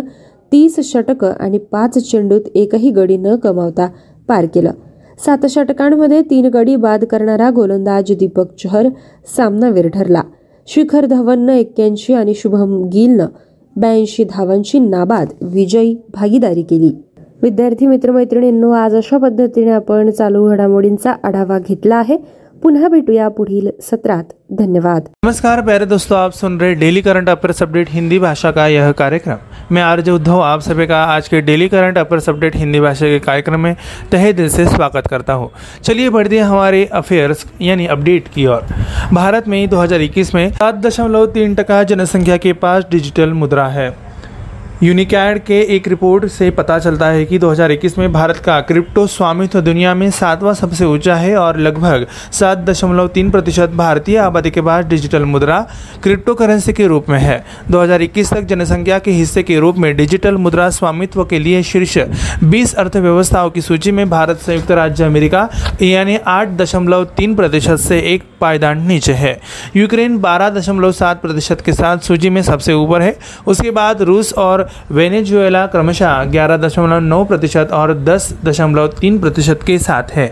तीस 0.51 0.79
षटकं 0.83 1.31
आणि 1.39 1.57
पाच 1.71 1.97
चेंडूत 2.01 2.41
एकही 2.55 2.91
गडी 2.91 3.17
न 3.17 3.35
कमावता 3.35 3.87
पार 4.27 4.45
केलं 4.45 4.71
सात 5.17 5.45
षटकांमध्ये 5.49 6.21
तीन 6.21 6.45
गडी 6.45 6.75
बाद 6.75 7.03
करणारा 7.05 7.49
गोलंदाज 7.49 8.11
दीपक 8.19 8.53
चहर 8.59 8.87
सामनावीर 9.37 9.87
ठरला 9.87 10.21
शिखर 10.67 11.05
धवननं 11.05 11.53
एक्क्याऐंशी 11.53 12.13
आणि 12.13 12.33
शुभम 12.33 12.81
गिलनं 12.83 13.27
ब्याऐंशी 13.75 14.23
धावांची 14.23 14.79
नाबाद 14.79 15.27
विजयी 15.41 15.95
भागीदारी 16.13 16.63
केली 16.63 16.91
विद्यार्थी 17.41 17.87
मित्रमैत्रिणींनो 17.87 18.71
आज 18.71 18.95
अशा 18.95 19.17
पद्धतीने 19.17 19.71
आपण 19.71 20.09
चालू 20.09 20.47
घडामोडींचा 20.49 21.13
आढावा 21.23 21.57
घेतला 21.59 21.95
आहे 21.95 22.17
पुनः 22.63 22.87
भेटूया 22.87 23.27
पुढील 23.29 23.69
सत्रात 23.81 24.23
धन्यवाद 24.51 25.07
नमस्कार 25.25 25.61
प्यारे 25.61 25.85
दोस्तों 25.85 26.17
आप 26.17 26.31
सुन 26.31 26.57
रहे 26.59 26.73
daily 26.73 27.01
current 27.01 27.29
affairs 27.29 27.51
update 27.61 27.89
Hindi 27.89 28.19
भाषा 28.19 28.51
का 28.51 28.67
यह 28.67 28.91
कार्यक्रम 28.91 29.73
मैं 29.73 29.81
आर्ज 29.81 30.09
उद्धव 30.09 30.39
आप 30.39 30.61
सभी 30.61 30.87
का 30.87 31.03
आज 31.05 31.27
के 31.27 31.41
daily 31.41 31.67
current 31.67 31.97
affairs 31.97 32.19
update 32.27 32.55
Hindi 32.55 32.79
भाषा 32.79 33.05
के 33.05 33.19
कार्यक्रम 33.19 33.59
में 33.59 33.75
तहे 34.11 34.33
दिल 34.33 34.49
से 34.49 34.65
स्वागत 34.65 35.07
करता 35.07 35.33
हूँ 35.33 35.49
चलिए 35.83 36.09
बढ़ 36.09 36.27
दिए 36.27 36.39
हमारे 36.39 36.83
अफेयर्स 36.93 37.45
यानी 37.61 37.87
अपडेट 37.87 38.27
की 38.27 38.47
ओर 38.47 38.73
भारत 39.13 39.47
में 39.47 39.67
दो 39.69 39.85
में 40.35 40.49
सात 40.51 40.81
दशमलव 40.81 41.25
तीन 41.25 41.55
टका 41.55 41.83
जनसंख्या 41.83 42.37
के 42.37 42.53
पास 42.53 42.85
डिजिटल 42.91 43.33
मुद्रा 43.33 43.67
है 43.67 43.89
यूनिकैड 44.83 45.39
के 45.43 45.59
एक 45.75 45.87
रिपोर्ट 45.87 46.25
से 46.27 46.49
पता 46.51 46.77
चलता 46.79 47.05
है 47.07 47.23
कि 47.25 47.37
2021 47.39 47.97
में 47.97 48.11
भारत 48.13 48.37
का 48.45 48.59
क्रिप्टो 48.61 49.05
स्वामित्व 49.07 49.61
दुनिया 49.61 49.93
में 49.93 50.09
सातवां 50.11 50.53
सबसे 50.53 50.85
ऊंचा 50.85 51.15
है 51.15 51.35
और 51.37 51.57
लगभग 51.57 52.05
सात 52.31 52.57
दशमलव 52.59 53.07
तीन 53.07 53.31
प्रतिशत 53.31 53.69
भारतीय 53.75 54.17
आबादी 54.17 54.51
के 54.51 54.61
पास 54.61 54.85
डिजिटल 54.85 55.25
मुद्रा 55.25 55.59
क्रिप्टो 56.03 56.35
करेंसी 56.35 56.73
के 56.73 56.87
रूप 56.87 57.09
में 57.09 57.17
है 57.19 57.43
2021 57.71 58.33
तक 58.33 58.43
जनसंख्या 58.43 58.99
के 58.99 59.11
हिस्से 59.11 59.43
के 59.43 59.57
रूप 59.59 59.77
में 59.77 59.95
डिजिटल 59.97 60.37
मुद्रा 60.37 60.69
स्वामित्व 60.69 61.23
के 61.25 61.39
लिए 61.39 61.63
शीर्ष 61.63 61.97
बीस 62.43 62.75
अर्थव्यवस्थाओं 62.75 63.49
की 63.49 63.61
सूची 63.61 63.91
में 63.91 64.09
भारत 64.09 64.41
संयुक्त 64.41 64.71
राज्य 64.73 65.03
अमेरिका 65.03 65.47
यानी 65.81 66.17
आठ 66.27 66.55
प्रतिशत 66.57 67.77
से 67.79 67.99
एक 68.13 68.23
पायदान 68.41 68.85
नीचे 68.87 69.13
है 69.15 69.37
यूक्रेन 69.75 70.17
बारह 70.19 70.49
प्रतिशत 71.15 71.61
के 71.61 71.73
साथ 71.73 72.07
सूची 72.07 72.29
में 72.29 72.41
सबसे 72.43 72.73
ऊपर 72.75 73.01
है 73.01 73.15
उसके 73.47 73.71
बाद 73.71 74.01
रूस 74.03 74.33
और 74.37 74.66
वेनेजुएला 74.91 75.65
क्रमशः 75.73 76.23
ग्यारह 76.31 76.57
दशमलव 76.57 76.99
नौ 77.07 77.23
प्रतिशत 77.23 77.71
और 77.73 77.93
दस 78.05 78.31
दशमलव 78.45 78.87
तीन 79.01 79.17
प्रतिशत 79.19 79.63
के 79.67 79.77
साथ 79.79 80.11
है 80.15 80.27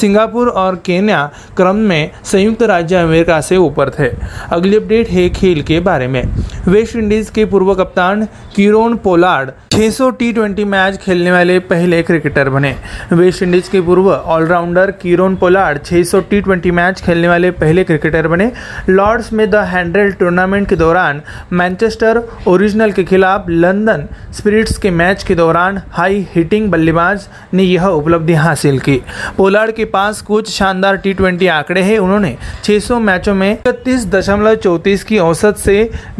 सिंगापुर 0.00 0.48
और 0.64 0.74
केन्या 0.84 1.24
क्रम 1.56 1.76
में 1.88 2.10
संयुक्त 2.32 2.62
राज्य 2.72 2.96
अमेरिका 2.96 3.40
से 3.40 3.56
ऊपर 3.56 3.90
थे 3.98 4.08
अगली 4.52 4.76
अपडेट 4.76 5.08
है 5.10 5.28
खेल 5.36 5.62
के 5.68 5.80
बारे 5.90 6.06
में 6.08 6.22
वेस्ट 6.68 6.96
इंडीज 6.96 7.30
के 7.34 7.44
पूर्व 7.52 7.74
कप्तान 7.74 8.24
किरोन 8.56 8.96
पोलार्ड 9.04 9.50
600 9.74 10.10
टी 10.56 10.64
मैच 10.64 10.96
खेलने 11.02 11.30
वाले 11.30 11.58
पहले 11.68 12.02
क्रिकेटर 12.02 12.48
बने 12.50 12.74
वेस्ट 13.12 13.42
इंडीज 13.42 13.68
के 13.68 13.80
पूर्व 13.88 14.10
all-rounder 14.12 14.90
Kiron 15.02 15.34
Pollard 15.42 15.78
600 15.86 16.22
T 16.62 16.70
match 16.78 17.00
खेलने 17.04 17.28
वाले 17.28 17.50
पहले 17.60 17.84
क्रिकेटर 17.84 18.28
बने 18.28 18.50
लॉर्ड्स 18.88 19.32
में 19.32 19.48
द 19.50 19.62
हैंड्रेल 19.72 20.12
टूर्नामेंट 20.20 20.68
के 20.68 20.76
दौरान 20.76 21.20
मैनचेस्टर 21.52 22.20
ओरिजिनल 22.48 22.92
के 22.92 23.04
खिलाफ 23.04 23.44
लन 23.50 23.77
लंदन 23.78 24.04
स्पिरिट्स 24.32 24.78
के 24.78 24.90
मैच 24.92 25.22
के 25.24 25.34
दौरान 25.34 25.80
हाई 25.92 26.24
हिटिंग 26.34 26.70
बल्लेबाज 26.70 27.26
ने 27.54 27.62
यह 27.62 27.86
उपलब्धि 27.86 28.34
हासिल 28.34 28.78
की 28.78 28.98
पोलार्ड 29.36 29.72
के 29.72 29.84
पास 29.86 30.20
कुछ 30.22 30.50
शानदार 30.50 30.96
टी 30.96 31.12
ट्वेंटी 31.12 31.46
आंकड़े 31.48 31.82
हैं 31.82 31.98
उन्होंने 31.98 32.34
600 32.64 32.98
मैचों 33.00 33.34
में 33.34 33.50
इकतीस 33.50 34.06
दशमलव 34.06 34.54
चौतीस 34.54 35.04
की 35.04 35.18
औसत 35.18 35.58
से 35.58 35.76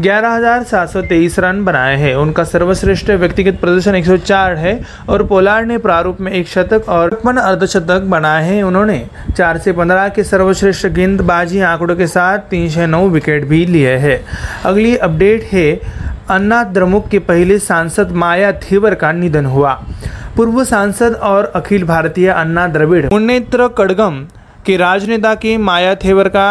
ग्यारह 0.03 0.37
रन 1.39 1.65
बनाए 1.65 1.97
हैं 1.97 2.15
उनका 2.17 2.45
सर्वश्रेष्ठ 2.45 3.11
व्यक्तिगत 3.11 3.61
प्रदर्शन 3.61 4.01
104 4.03 4.57
है 4.57 4.75
और 5.09 5.23
पोलार्ड 5.25 5.67
ने 5.67 5.77
प्रारूप 5.79 6.21
में 6.21 6.33
एक 6.33 6.49
शतक 6.49 6.89
और 6.89 7.09
पचपन 7.09 7.39
अर्धशतक 7.39 8.09
बनाए 8.09 8.45
हैं 8.45 8.63
उन्होंने 8.65 8.99
चार 9.39 9.59
से 9.59 9.73
पंद्रह 9.73 10.09
के 10.09 10.25
सर्वश्रेष्ठ 10.25 10.87
गेंदबाजी 10.97 11.61
आंकड़ों 11.63 11.97
के 11.97 12.07
साथ 12.07 12.51
तीन 12.51 12.95
विकेट 13.09 13.45
भी 13.45 13.65
लिए 13.73 13.97
है 13.99 14.17
अगली 14.65 14.97
अपडेट 14.97 15.53
है 15.53 15.71
अन्ना 16.31 16.63
द्रमुक 16.77 17.09
के 17.09 17.19
पहले 17.29 17.59
सांसद 17.59 18.11
माया 18.23 18.53
थेवर 18.63 18.95
का 19.03 19.13
निधन 19.13 19.47
हुआ 19.47 19.73
पूर्व 20.37 20.63
सांसद 20.65 21.15
और 21.31 21.45
अखिल 21.57 21.85
भारतीय 21.85 22.29
अन्ना 22.31 22.67
द्रविड़ 22.75 23.05
मुन्नेत्र 23.13 23.69
कड़गम 23.79 24.25
के 24.67 24.77
राजनेता 24.77 25.35
के 25.45 25.57
माया 25.59 25.95
थेवर 26.05 26.29
का 26.37 26.49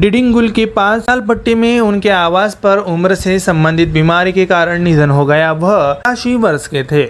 डिडिंगुल 0.00 0.48
के 0.50 0.64
पास 0.66 1.04
पट्टी 1.28 1.54
में 1.54 1.80
उनके 1.80 2.08
आवास 2.10 2.54
पर 2.54 2.78
उम्र 2.78 3.14
से 3.14 3.38
संबंधित 3.38 3.88
बीमारी 3.88 4.32
के 4.32 4.46
कारण 4.46 4.82
निधन 4.82 5.10
हो 5.10 5.26
गया 5.26 5.52
वह 5.52 6.02
अस्सी 6.06 6.34
वर्ष 6.36 6.66
के 6.66 6.82
थे 6.82 7.04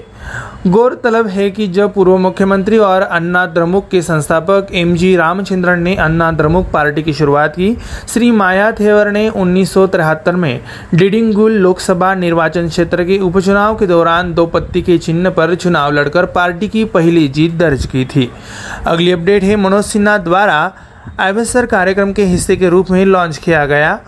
गौरतलब 0.66 1.26
है 1.26 1.48
कि 1.50 1.66
जब 1.68 1.92
पूर्व 1.94 2.16
मुख्यमंत्री 2.18 2.78
और 2.78 3.02
अन्ना 3.02 3.46
द्रमुक 3.46 3.88
के 3.90 4.02
संस्थापक 4.02 4.68
एम 4.74 4.94
जी 4.96 5.14
रामचंद्रन 5.16 5.82
ने 5.82 5.94
अन्ना 5.96 6.30
द्रमुक 6.32 6.70
पार्टी 6.72 7.02
की 7.02 7.12
शुरुआत 7.12 7.56
की 7.56 7.74
श्री 8.08 8.30
माया 8.32 8.70
थेवर 8.72 9.10
ने 9.10 9.28
उन्नीस 9.28 9.76
में 10.28 10.60
डिडिंगुल 10.94 11.58
लोकसभा 11.58 12.14
निर्वाचन 12.14 12.68
क्षेत्र 12.68 13.04
के 13.04 13.18
उपचुनाव 13.22 13.76
के 13.76 13.86
दौरान 13.86 14.34
दो 14.34 14.46
पत्ती 14.46 14.82
के 14.82 14.98
चिन्ह 14.98 15.30
पर 15.30 15.54
चुनाव 15.54 15.92
लड़कर 15.92 16.26
पार्टी 16.34 16.68
की 16.68 16.84
पहली 16.94 17.28
जीत 17.28 17.58
दर्ज 17.58 17.86
की 17.86 18.04
थी 18.04 18.30
अगली 18.86 19.12
अपडेट 19.12 19.42
है 19.42 19.56
मनोज 19.56 19.84
सिन्हा 19.84 20.18
द्वारा 20.18 20.72
सर 21.44 21.66
कार्यक्रम 21.66 22.12
के 22.12 22.24
हिस्से 22.24 22.56
के 22.56 22.68
रूप 22.68 22.90
में 22.90 23.04
लॉन्च 23.04 23.36
किया 23.38 23.66
गया 23.66 23.98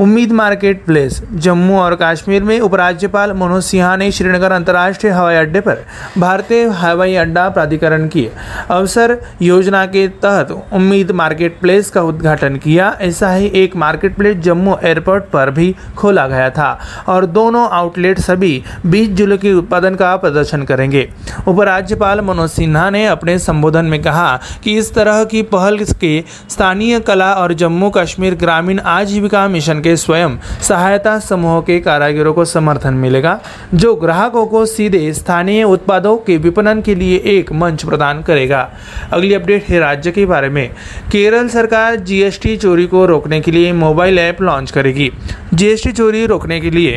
उम्मीद 0.00 0.32
मार्केट 0.32 0.84
प्लेस 0.84 1.20
जम्मू 1.34 1.76
और 1.78 1.94
कश्मीर 2.00 2.42
में 2.42 2.58
उपराज्यपाल 2.60 3.32
मनोज 3.32 3.62
सिन्हा 3.64 3.94
ने 3.96 4.10
श्रीनगर 4.12 4.52
अंतर्राष्ट्रीय 4.52 5.12
हवाई 5.12 5.34
अड्डे 5.36 5.60
पर 5.60 5.84
भारतीय 6.18 6.64
हवाई 6.74 7.14
अड्डा 7.14 7.48
प्राधिकरण 7.48 8.06
की 8.08 8.26
अवसर 8.70 9.16
योजना 9.42 9.84
के 9.86 10.06
तहत 10.22 10.50
उम्मीद 10.50 11.10
मार्केट 11.12 11.60
प्लेस 11.60 11.90
का 11.90 12.02
उद्घाटन 12.02 12.56
किया 12.56 12.90
ऐसा 13.00 13.32
ही 13.32 13.50
एक 13.54 13.76
मार्केट 13.76 14.16
प्लेस 14.16 14.36
जम्मू 14.38 14.76
एयरपोर्ट 14.84 15.24
पर 15.32 15.50
भी 15.50 15.74
खोला 15.96 16.26
गया 16.28 16.50
था 16.50 16.72
और 17.08 17.26
दोनों 17.28 17.68
आउटलेट 17.72 18.18
सभी 18.20 18.62
बीस 18.86 19.08
जुलाई 19.12 19.38
के 19.38 19.52
उत्पादन 19.52 19.94
का 19.94 20.14
प्रदर्शन 20.16 20.62
करेंगे 20.64 21.08
उपराज्यपाल 21.48 22.20
मनोज 22.22 22.50
सिन्हा 22.50 22.88
ने 22.90 23.04
अपने 23.06 23.38
संबोधन 23.40 23.84
में 23.84 24.00
कहा 24.02 24.26
कि 24.64 24.76
इस 24.78 24.92
तरह 24.94 25.22
की 25.26 25.42
पहल 25.54 25.78
के 25.94 26.12
स्थानीय 26.50 27.00
कला 27.02 27.32
और 27.34 27.52
जम्मू 27.56 27.90
कश्मीर 27.92 28.34
ग्रामीण 28.36 28.80
आजीविका 28.88 29.46
मिशन 29.48 29.82
के 29.84 29.96
स्वयं 29.96 30.36
सहायता 30.62 31.18
समूह 31.20 31.60
के 31.60 31.78
कारागिरों 31.80 32.32
को 32.34 32.44
समर्थन 32.46 32.94
मिलेगा 32.96 33.38
जो 33.74 33.94
ग्राहकों 33.96 34.46
को 34.46 34.64
सीधे 34.66 35.12
स्थानीय 35.14 35.62
उत्पादों 35.66 36.16
के 36.26 36.36
विपणन 36.38 36.80
के 36.82 36.94
लिए 36.94 37.16
एक 37.34 37.52
मंच 37.54 37.84
प्रदान 37.84 38.22
करेगा 38.22 38.68
अगली 39.12 39.32
अपडेट 39.34 39.68
है 39.68 39.78
राज्य 39.78 40.12
के 40.12 40.26
बारे 40.26 40.48
में 40.50 40.68
केरल 41.12 41.48
सरकार 41.48 41.96
जीएसटी 42.02 42.56
चोरी 42.56 42.86
को 42.86 43.06
रोकने 43.06 43.40
के 43.40 43.50
लिए 43.50 43.72
मोबाइल 43.78 44.18
ऐप 44.18 44.42
लॉन्च 44.42 44.70
करेगी 44.70 45.10
जीएसटी 45.54 45.92
चोरी 45.92 46.24
रोकने 46.26 46.60
के 46.60 46.70
लिए 46.70 46.96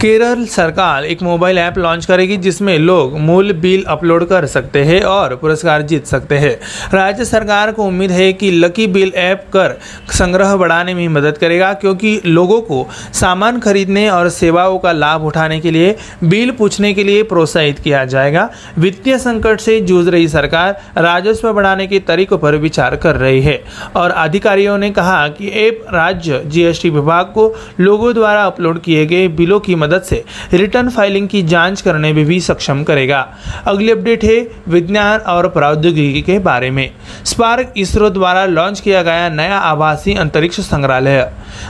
केरल 0.00 0.44
सरकार 0.46 1.04
एक 1.04 1.22
मोबाइल 1.22 1.58
ऐप 1.58 1.78
लॉन्च 1.78 2.06
करेगी 2.06 2.36
जिसमें 2.38 2.76
लोग 2.78 3.16
मूल 3.20 3.52
बिल 3.60 3.84
अपलोड 3.88 4.24
कर 4.28 4.46
सकते 4.46 4.82
हैं 4.84 5.00
और 5.06 5.34
पुरस्कार 5.36 5.82
जीत 5.82 6.06
सकते 6.06 6.38
हैं 6.38 6.52
राज्य 6.92 7.24
सरकार 7.24 7.72
को 7.72 7.84
उम्मीद 7.84 8.10
है 8.10 8.30
कि 8.32 8.50
लकी 8.54 8.86
बिल 8.88 9.12
ऐप 9.20 9.44
कर 9.52 9.76
संग्रह 10.14 10.54
बढ़ाने 10.56 10.94
में 10.94 11.06
मदद 11.10 11.38
करेगा 11.38 11.72
क्योंकि 11.74 12.05
कि 12.06 12.20
लोगों 12.26 12.60
को 12.62 12.86
सामान 13.14 13.58
खरीदने 13.60 14.08
और 14.10 14.28
सेवाओं 14.30 14.78
का 14.78 14.92
लाभ 14.94 15.24
उठाने 15.26 15.60
के 15.60 15.70
लिए 15.70 15.94
बिल 16.26 16.50
पूछने 16.58 16.92
के 16.94 17.04
लिए 17.04 17.22
प्रोत्साहित 17.26 17.78
किया 17.78 18.04
जाएगा 18.06 18.48
वित्तीय 18.78 19.18
संकट 19.18 19.60
से 19.60 19.80
जूझ 19.82 20.06
रही 20.08 20.28
सरकार 20.28 20.76
राजस्व 20.98 21.52
बढ़ाने 21.52 21.86
के 21.86 21.98
तरीकों 22.06 22.38
पर 22.38 22.56
विचार 22.58 22.96
कर 22.96 23.16
रही 23.16 23.40
है 23.42 23.58
और 23.96 24.10
अधिकारियों 24.16 24.76
ने 24.78 24.90
कहा 24.90 25.16
कि 25.30 25.50
एप 25.58 25.84
राज्य 25.92 26.42
जीएसटी 26.46 26.90
विभाग 26.90 27.32
को 27.34 27.48
लोगों 27.80 28.12
द्वारा 28.14 28.44
अपलोड 28.44 28.80
किए 28.80 29.04
गए 29.06 29.26
बिलों 29.36 29.60
की 29.60 29.74
मदद 29.76 30.02
से 30.04 30.24
रिटर्न 30.54 30.88
फाइलिंग 30.90 31.28
की 31.28 31.42
जांच 31.44 31.80
करने 31.80 32.12
में 32.12 32.24
भी 32.26 32.40
सक्षम 32.42 32.82
करेगा 32.84 33.20
अगली 33.66 33.90
अपडेट 33.90 34.24
है 34.24 34.38
विज्ञान 34.68 35.20
और 35.28 35.48
प्रौद्योगिकी 35.50 36.22
के 36.22 36.38
बारे 36.40 36.70
में 36.70 36.88
स्पार्क 37.26 37.74
इसरो 37.78 38.10
द्वारा 38.10 38.44
लॉन्च 38.48 38.80
किया 38.80 39.02
गया 39.02 39.28
नया 39.32 39.58
आभासी 39.64 40.14
अंतरिक्ष 40.16 40.60
संग्रहालय 40.62 41.24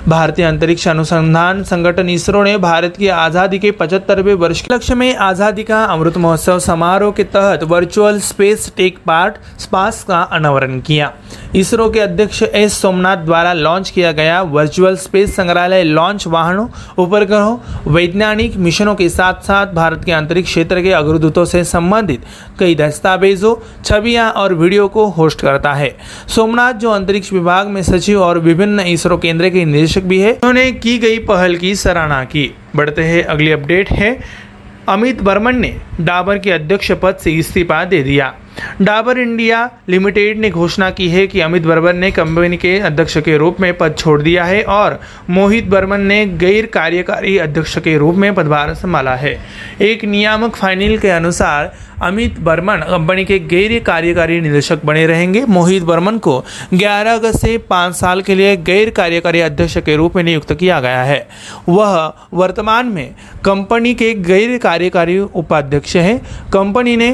भारतीय 0.09 0.45
अंतरिक्ष 0.45 0.87
अनुसंधान 0.89 1.63
संगठन 1.65 2.09
इसरो 2.09 2.43
ने 2.43 2.57
भारत 2.59 2.97
की 2.97 3.09
आज़ादी 3.17 3.59
के 3.59 3.71
पचहत्तरवे 3.77 4.35
वर्ष 4.37 4.61
के 4.61 4.75
लक्ष्य 4.75 4.95
में 4.95 5.15
आज़ादी 5.17 5.63
का 5.65 5.83
अमृत 5.87 6.17
महोत्सव 6.19 6.59
समारोह 6.61 7.13
के 7.13 7.25
तहत 7.33 7.63
वर्चुअल 7.67 8.21
स्पेस 8.23 8.73
टेक 8.77 8.99
पार्ट 9.07 9.37
स्पास 9.61 10.03
का 10.05 10.21
अनावरण 10.33 10.81
किया 10.81 11.13
इसरो 11.57 11.89
के 11.91 12.01
अध्यक्ष 12.01 12.43
एस 12.45 12.79
सोमनाथ 12.79 13.25
द्वारा 13.25 13.53
लॉन्च 13.55 13.91
किया 13.91 14.13
गया 14.13 14.41
वर्चुअल 14.51 14.97
स्पेस 14.99 15.35
संग्रहालय 15.37 15.83
लॉन्च 15.85 16.27
वाहनों 16.27 16.67
उपग्रहों 16.99 17.93
वैज्ञानिक 17.93 18.57
मिशनों 18.59 18.95
के 18.95 19.09
साथ 19.09 19.41
साथ 19.43 19.73
भारत 19.75 20.05
के 20.05 20.13
अंतरिक्ष 20.13 20.51
क्षेत्र 20.51 20.83
के 20.83 20.93
अग्रदूतों 20.95 21.45
से 21.45 21.63
संबंधित 21.67 22.25
कई 22.59 22.75
दस्तावेजों 22.75 23.55
छवियां 23.85 24.31
और 24.33 24.55
वीडियो 24.55 24.89
को 24.89 25.07
होस्ट 25.13 25.41
करता 25.41 25.73
है 25.75 25.91
सोमनाथ 26.37 26.75
जो 26.77 26.91
अंतरिक्ष 26.91 27.33
विभाग 27.33 27.69
में 27.69 27.83
सचिव 27.85 28.23
और 28.23 28.39
विभिन्न 28.41 28.81
इसरो 28.89 29.17
केंद्र 29.19 29.51
के 29.51 29.65
निदेशक 29.77 30.03
भी 30.03 30.19
है 30.21 30.33
उन्होंने 30.33 30.71
की 30.79 30.97
गई 30.99 31.19
पहल 31.25 31.57
की 31.57 31.75
सराहना 31.75 32.23
की 32.25 32.49
बढ़ते 32.77 33.03
हैं 33.03 33.23
अगली 33.25 33.51
अपडेट 33.51 33.91
है 33.93 34.17
अमित 34.89 35.23
बर्मन 35.23 35.57
ने 35.57 35.73
डाबर 36.01 36.39
के 36.39 36.51
अध्यक्ष 36.51 36.93
पद 37.03 37.17
से 37.17 37.31
इस्तीफा 37.39 37.85
दे 37.85 38.03
दिया 38.03 38.33
डाबर 38.83 39.19
इंडिया 39.19 39.69
लिमिटेड 39.89 40.39
ने 40.39 40.51
घोषणा 40.51 40.91
की 40.91 41.09
है 41.09 41.27
कि 41.27 41.41
अमित 41.41 41.67
बर्मन 41.67 41.97
ने 41.97 42.11
कंपनी 42.11 42.57
के 42.57 42.79
अध्यक्ष 42.81 43.17
के 43.19 43.37
रूप 43.37 43.61
में 43.61 43.73
पद 43.79 43.95
छोड़ 43.99 44.21
दिया 44.23 44.45
है 44.45 44.63
और 44.65 44.99
मोहित 45.31 45.69
बर्मन 45.69 46.01
ने 46.03 46.25
गैर 46.37 46.67
कार्यकारी 46.67 47.37
अध्यक्ष 47.39 47.79
के 47.79 47.97
रूप 47.99 48.17
में 48.17 48.35
पदभार 48.35 48.75
संभाला 48.75 49.15
है 49.17 49.39
एक 49.83 50.05
नियामक 50.05 50.57
फाइनल 50.57 50.99
के 50.99 51.11
अनुसार 51.11 51.73
अमित 52.03 52.39
बर्मन 52.41 52.81
कंपनी 52.81 53.25
के 53.25 53.39
गैर 53.49 53.79
कार्यकारी 53.81 54.41
निदेशक 54.41 54.85
बने 54.85 55.07
रहेंगे 55.07 55.45
मोहित 55.47 55.83
बर्मन 55.83 56.19
को 56.19 56.35
11 56.75 57.07
अगस्त 57.09 57.39
से 57.39 57.57
5 57.73 57.93
साल 57.93 58.23
के 58.23 58.35
लिए 58.35 58.57
गैर 58.65 58.91
कार्यकारी 58.91 59.41
अध्यक्ष 59.41 59.79
के 59.79 59.97
रूप 59.97 60.17
में 60.17 60.23
नियुक्त 60.23 60.53
किया 60.53 60.81
गया 60.81 61.03
है 61.03 61.27
वह 61.69 61.97
वर्तमान 62.35 62.87
में 62.87 63.15
कंपनी 63.45 63.95
के 63.95 64.13
गैर 64.23 64.57
कार्यकारी 64.59 65.19
उपाध्यक्ष 65.19 65.97
हैं 65.97 66.19
कंपनी 66.53 66.97
ने 66.97 67.11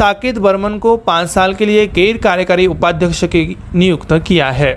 साकेत 0.00 0.38
बर्मन 0.38 0.78
को 0.78 0.96
पाँच 0.96 1.28
साल 1.34 1.52
के 1.52 1.66
लिए 1.66 1.86
गैर 1.86 2.16
कार्यकारी 2.16 2.66
उपाध्यक्ष 2.66 3.24
के 3.24 3.44
नियुक्त 3.74 4.14
किया 4.26 4.50
है 4.50 4.72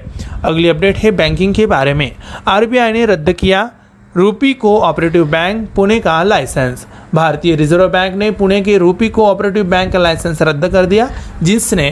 अगली 0.44 0.70
अपडेट 0.70 0.96
है 0.98 1.10
बैंकिंग 1.10 1.54
के 1.54 1.66
बारे 1.66 1.94
में 1.94 2.08
आर 2.46 2.66
ने 2.92 3.06
रद्द 3.06 3.30
किया 3.40 3.64
रूपी 4.16 4.54
को 4.54 4.80
ऑपरेटिव 4.80 5.24
बैंक 5.24 5.68
पुणे 5.76 6.00
का 6.00 6.24
लाइसेंस 6.24 6.86
भारतीय 7.14 7.56
रिजर्व 7.56 7.88
बैंक 7.88 8.16
ने 8.16 8.30
पुणे 8.30 8.62
के 8.62 8.78
रूपी 8.78 9.10
को 9.10 9.26
ऑपरेटिव 9.26 9.64
बैंक 9.64 9.94
का 9.94 10.00
लाइसेंस 10.00 10.42
रद्द 10.42 10.66
कर 10.66 10.86
दिया 10.86 11.08
जिसने 11.44 11.90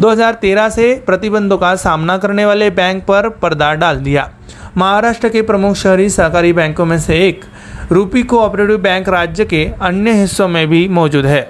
2013 0.02 0.68
से 0.70 0.94
प्रतिबंधों 1.06 1.58
का 1.58 1.76
सामना 1.76 2.16
करने 2.16 2.44
वाले 2.44 2.70
बैंक 2.70 3.04
पर 3.04 3.28
पर्दा 3.28 3.72
डाल 3.74 4.02
दिया 4.02 4.24
महाराष्ट्र 4.76 5.28
के 5.28 5.40
प्रमुख 5.40 5.74
शहरी 5.74 6.08
सहकारी 6.08 6.52
बैंकों 6.52 6.86
में 6.86 6.98
से 6.98 7.16
एक 7.28 7.44
रूपी 7.92 8.22
कोऑपरेटिव 8.22 8.76
बैंक 8.78 9.08
राज्य 9.08 9.44
के 9.44 9.64
अन्य 9.80 10.12
हिस्सों 10.12 10.46
में 10.48 10.68
भी 10.68 10.86
मौजूद 10.88 11.26
है 11.26 11.40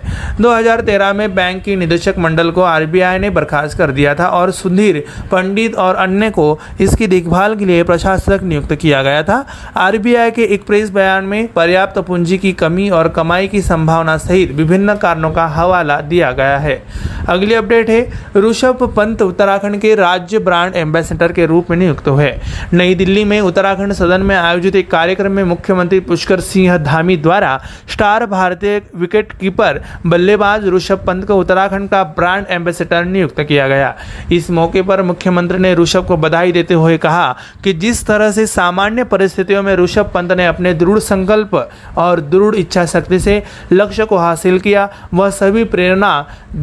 2013 0.41 1.13
में 1.13 1.35
बैंक 1.35 1.63
की 1.63 1.75
निदेशक 1.77 2.19
मंडल 2.19 2.51
को 2.51 2.61
आर 2.61 2.87
ने 3.21 3.31
बर्खास्त 3.31 3.77
कर 3.79 3.91
दिया 3.91 4.15
था 4.15 4.27
और 4.29 4.51
सुधीर 4.51 5.03
पंडित 5.33 5.75
और 5.77 5.95
अन्य 5.95 6.31
को 6.31 6.59
इसकी 6.81 7.07
देखभाल 7.07 7.55
के 7.55 7.67
लिए 7.67 7.83
प्रशासक 7.83 8.43
नियुक्त 8.43 8.73
किया 8.73 9.03
गया 9.03 9.23
था 9.23 9.45
आर 9.77 9.97
के 10.31 10.45
एक 10.45 10.65
प्रेस 10.67 10.91
बयान 10.91 11.25
में 11.25 11.47
पर्याप्त 11.47 11.99
पूंजी 11.99 12.39
की 12.39 12.53
कमी 12.53 12.89
और 12.91 13.09
कमाई 13.09 13.49
की 13.49 13.63
संभावना 13.63 14.17
सहित 14.19 14.53
विभिन्न 14.53 14.95
कारणों 14.95 15.31
का 15.31 15.47
हवाला 15.47 16.01
दिया 16.01 16.33
गया 16.33 16.59
है 16.59 16.83
अगली 17.29 17.55
अपडेट 17.55 17.91
है 17.91 18.01
ऋषभ 18.37 18.83
पंत 18.97 19.23
उत्तराखंड 19.23 19.81
के 19.81 19.95
राज्य 19.95 20.39
ब्रांड 20.39 20.77
एम्बेसडर 20.77 21.33
के 21.33 21.47
रूप 21.47 21.71
में 21.71 21.79
नियुक्त 21.79 22.09
हुए 22.09 22.33
नई 22.73 22.95
दिल्ली 22.95 23.25
में 23.25 23.41
उत्तराखंड 23.41 23.93
सदन 23.93 24.23
में 24.23 24.37
आयोजित 24.37 24.77
एक 24.77 24.91
कार्यक्रम 24.91 25.33
में 25.33 25.45
मुख्यमंत्री 25.45 26.01
पुष्कर 26.01 26.30
पुष्कर 26.31 26.41
सिंह 26.43 26.77
धामी 26.79 27.17
द्वारा 27.19 27.59
स्टार 27.91 28.25
भारतीय 28.27 28.81
विकेट 28.97 29.33
कीपर 29.33 29.81
बल्लेबाज 30.07 30.67
ऋषभ 30.69 31.05
पंत 31.07 31.25
को 31.27 31.37
उत्तराखंड 31.37 31.89
का 31.91 32.03
ब्रांड 32.17 32.47
एम्बेसडर 32.51 33.05
नियुक्त 33.07 33.41
किया 33.41 33.67
गया 33.69 33.95
इस 34.33 34.51
मौके 34.51 34.83
पर 34.83 35.03
मुख्यमंत्री 35.03 35.59
ने 35.59 35.75
ऋषभ 35.75 36.07
को 36.07 36.17
बधाई 36.19 36.53
देते 36.53 36.75
हुए 36.75 36.99
कहा 36.99 37.35
कि 37.65 37.73
जिस 37.77 38.05
तरह 38.07 38.31
से 38.31 38.47
सामान्य 38.49 39.05
परिस्थितियों 39.07 39.63
में 39.63 39.75
ऋषभ 39.77 40.11
पंत 40.15 40.33
ने 40.33 40.47
अपने 40.47 40.75
दृढ़ 40.75 40.99
संकल्प 41.01 41.55
और 41.99 42.21
दृढ़ 42.31 42.55
इच्छा 42.57 42.85
शक्ति 42.87 43.19
से 43.21 43.43
लक्ष्य 43.73 44.05
को 44.05 44.17
हासिल 44.19 44.59
किया 44.61 44.89
वह 45.15 45.31
सभी 45.33 45.65
प्रेरणा 45.67 46.13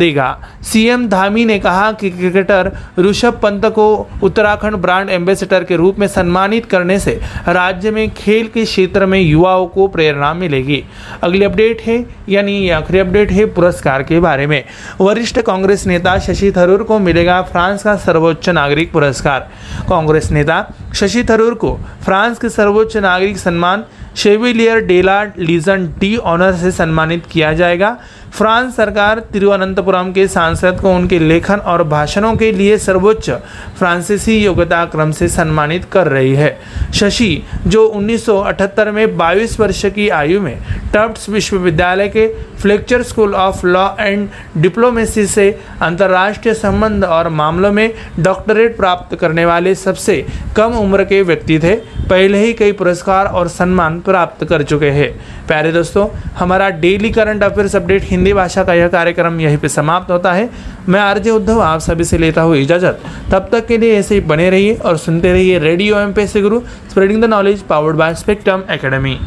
देगा 0.00 0.30
सीएम 0.64 1.08
धामी 1.10 1.46
ने 1.46 1.60
कहा 1.60 1.92
कि 1.94 2.10
क्रिकेटर 2.12 2.72
ऋषभ 3.00 3.40
पंत 3.44 3.66
को 3.76 3.88
उत्तराखंड 4.24 4.76
ब्रांड 4.78 5.10
एम्बेसडर 5.10 5.64
के 5.64 5.76
रूप 5.76 6.00
में 6.00 6.08
सम्मानित 6.10 6.66
करने 6.68 7.00
से 7.00 7.20
राज्य 7.50 7.92
में 7.92 8.10
खेल 8.14 8.48
के 8.48 8.64
क्षेत्र 8.66 9.06
में 9.06 9.20
युवा 9.20 9.57
युवाओं 9.58 9.68
को 9.68 9.88
प्रेरणा 9.88 10.34
मिलेगी 10.34 10.82
अगली 11.22 11.44
अपडेट 11.46 11.82
है 11.82 11.98
यानी 12.28 12.54
ये 12.54 12.72
आखिरी 12.72 13.00
अपडेट 13.00 13.32
है 13.32 13.46
पुरस्कार 13.48 14.02
के 14.02 14.20
बारे 14.20 14.46
में 14.46 14.62
वरिष्ठ 15.00 15.40
कांग्रेस 15.42 15.86
नेता 15.88 16.18
शशि 16.20 16.52
थरूर 16.56 16.84
को 16.84 16.98
मिलेगा 17.00 17.42
फ्रांस 17.44 17.84
का 17.84 17.96
सर्वोच्च 17.98 18.50
नागरिक 18.50 18.92
पुरस्कार 18.92 19.42
कांग्रेस 19.90 20.32
नेता 20.32 20.64
शशि 20.94 21.24
थरूर 21.30 21.54
को 21.56 21.76
फ्रांस 22.06 22.40
के 22.40 22.50
सर्वोच्च 22.50 22.98
नागरिक 22.98 23.38
सम्मान 23.38 23.82
शेविलियर 24.18 24.80
डेला 24.86 25.24
लीजन 25.38 25.86
डी 26.00 26.16
ऑनर 26.26 26.56
से 26.58 26.72
सम्मानित 26.74 27.26
किया 27.32 27.52
जाएगा 27.54 27.98
फ्रांस 28.34 28.76
सरकार 28.76 29.20
तिरुवनंतपुरम 29.34 30.12
के 30.14 30.28
सांसद 30.28 30.80
को 30.82 30.94
उनके 30.96 31.20
लेखन 31.20 31.60
और 31.66 31.84
भाषणों 31.84 32.36
के 32.38 32.52
लिए 32.52 32.78
सर्वोच्च 32.78 33.30
फ्रांसीसी 33.78 34.38
योग्यता 34.38 34.84
क्रम 34.86 35.12
से 35.12 35.28
सम्मानित 35.28 35.86
कर 35.92 36.08
रही 36.08 36.34
है 36.36 36.50
शशि 36.94 37.30
जो 37.68 37.86
1978 37.90 38.92
में 38.94 39.06
22 39.18 39.60
वर्ष 39.60 39.84
की 39.96 40.08
आयु 40.12 40.42
में 40.42 40.58
टफ्ट्स 40.94 41.30
विश्वविद्यालय 41.30 42.08
के 42.10 42.28
Fletcher 42.58 43.04
school 43.04 43.36
of 43.36 43.64
law 43.66 43.88
and 44.00 44.28
diplomacy 44.58 45.26
से 45.28 45.50
अंतर्राष्ट्रीय 45.82 46.54
संबंध 46.56 47.04
और 47.06 47.30
मामलों 47.32 47.72
में 47.72 47.92
डॉक्टरेट 48.20 48.78
प्राप्त 48.78 49.16
करने 49.20 49.46
वाले 49.46 49.76
सबसे 49.78 50.26
कम 50.58 50.78
उम्र 50.78 51.04
के 51.06 51.22
व्यक्ति 51.24 51.60
थे 51.60 51.76
पहले 52.10 52.46
ही 52.46 52.54
कई 52.54 52.72
पुरस्कार 52.74 53.26
और 53.28 53.48
सम्मान 53.50 54.00
प्राप्त 54.08 54.46
कर 54.46 54.62
चुके 54.64 54.90
हैं 54.92 55.10
प्यारे 55.48 55.72
दोस्तों 55.72 56.08
हमारा 56.36 56.70
daily 56.80 57.12
current 57.12 57.44
affairs 57.44 57.76
update 57.76 58.04
Hindi 58.06 58.34
भाषा 58.34 58.64
का 58.64 58.74
यह 58.74 58.88
कार्यक्रम 58.90 59.40
यहीं 59.40 59.58
पर 59.58 59.68
समाप्त 59.72 60.12
होता 60.12 60.34
है 60.34 60.50
मैं 60.88 61.00
आरजे 61.00 61.32
उद्धव 61.32 61.60
आप 61.62 61.82
सभी 61.82 62.04
से 62.04 62.18
लेता 62.18 62.42
हूँ 62.42 62.58
इजाज़त 62.58 63.08
तब 63.32 63.50
तक 63.52 63.68
के 63.68 63.78
लिए 63.78 63.98
ऐसे 63.98 64.16
ही 64.16 64.22
बने 64.28 64.50
रहिए 64.50 64.76
और 64.76 64.98
सुनते 64.98 65.32
रहिए 65.32 65.60
रेडियो 65.62 66.00
एम 66.00 66.14
पे 66.14 66.28
से 66.28 66.42
Guru 66.42 66.60
spreading 66.90 67.22
the 67.24 67.30
knowledge 67.30 67.62
powered 67.66 67.98
by 67.98 68.16
Spectrum 68.16 68.64
academy 68.72 69.18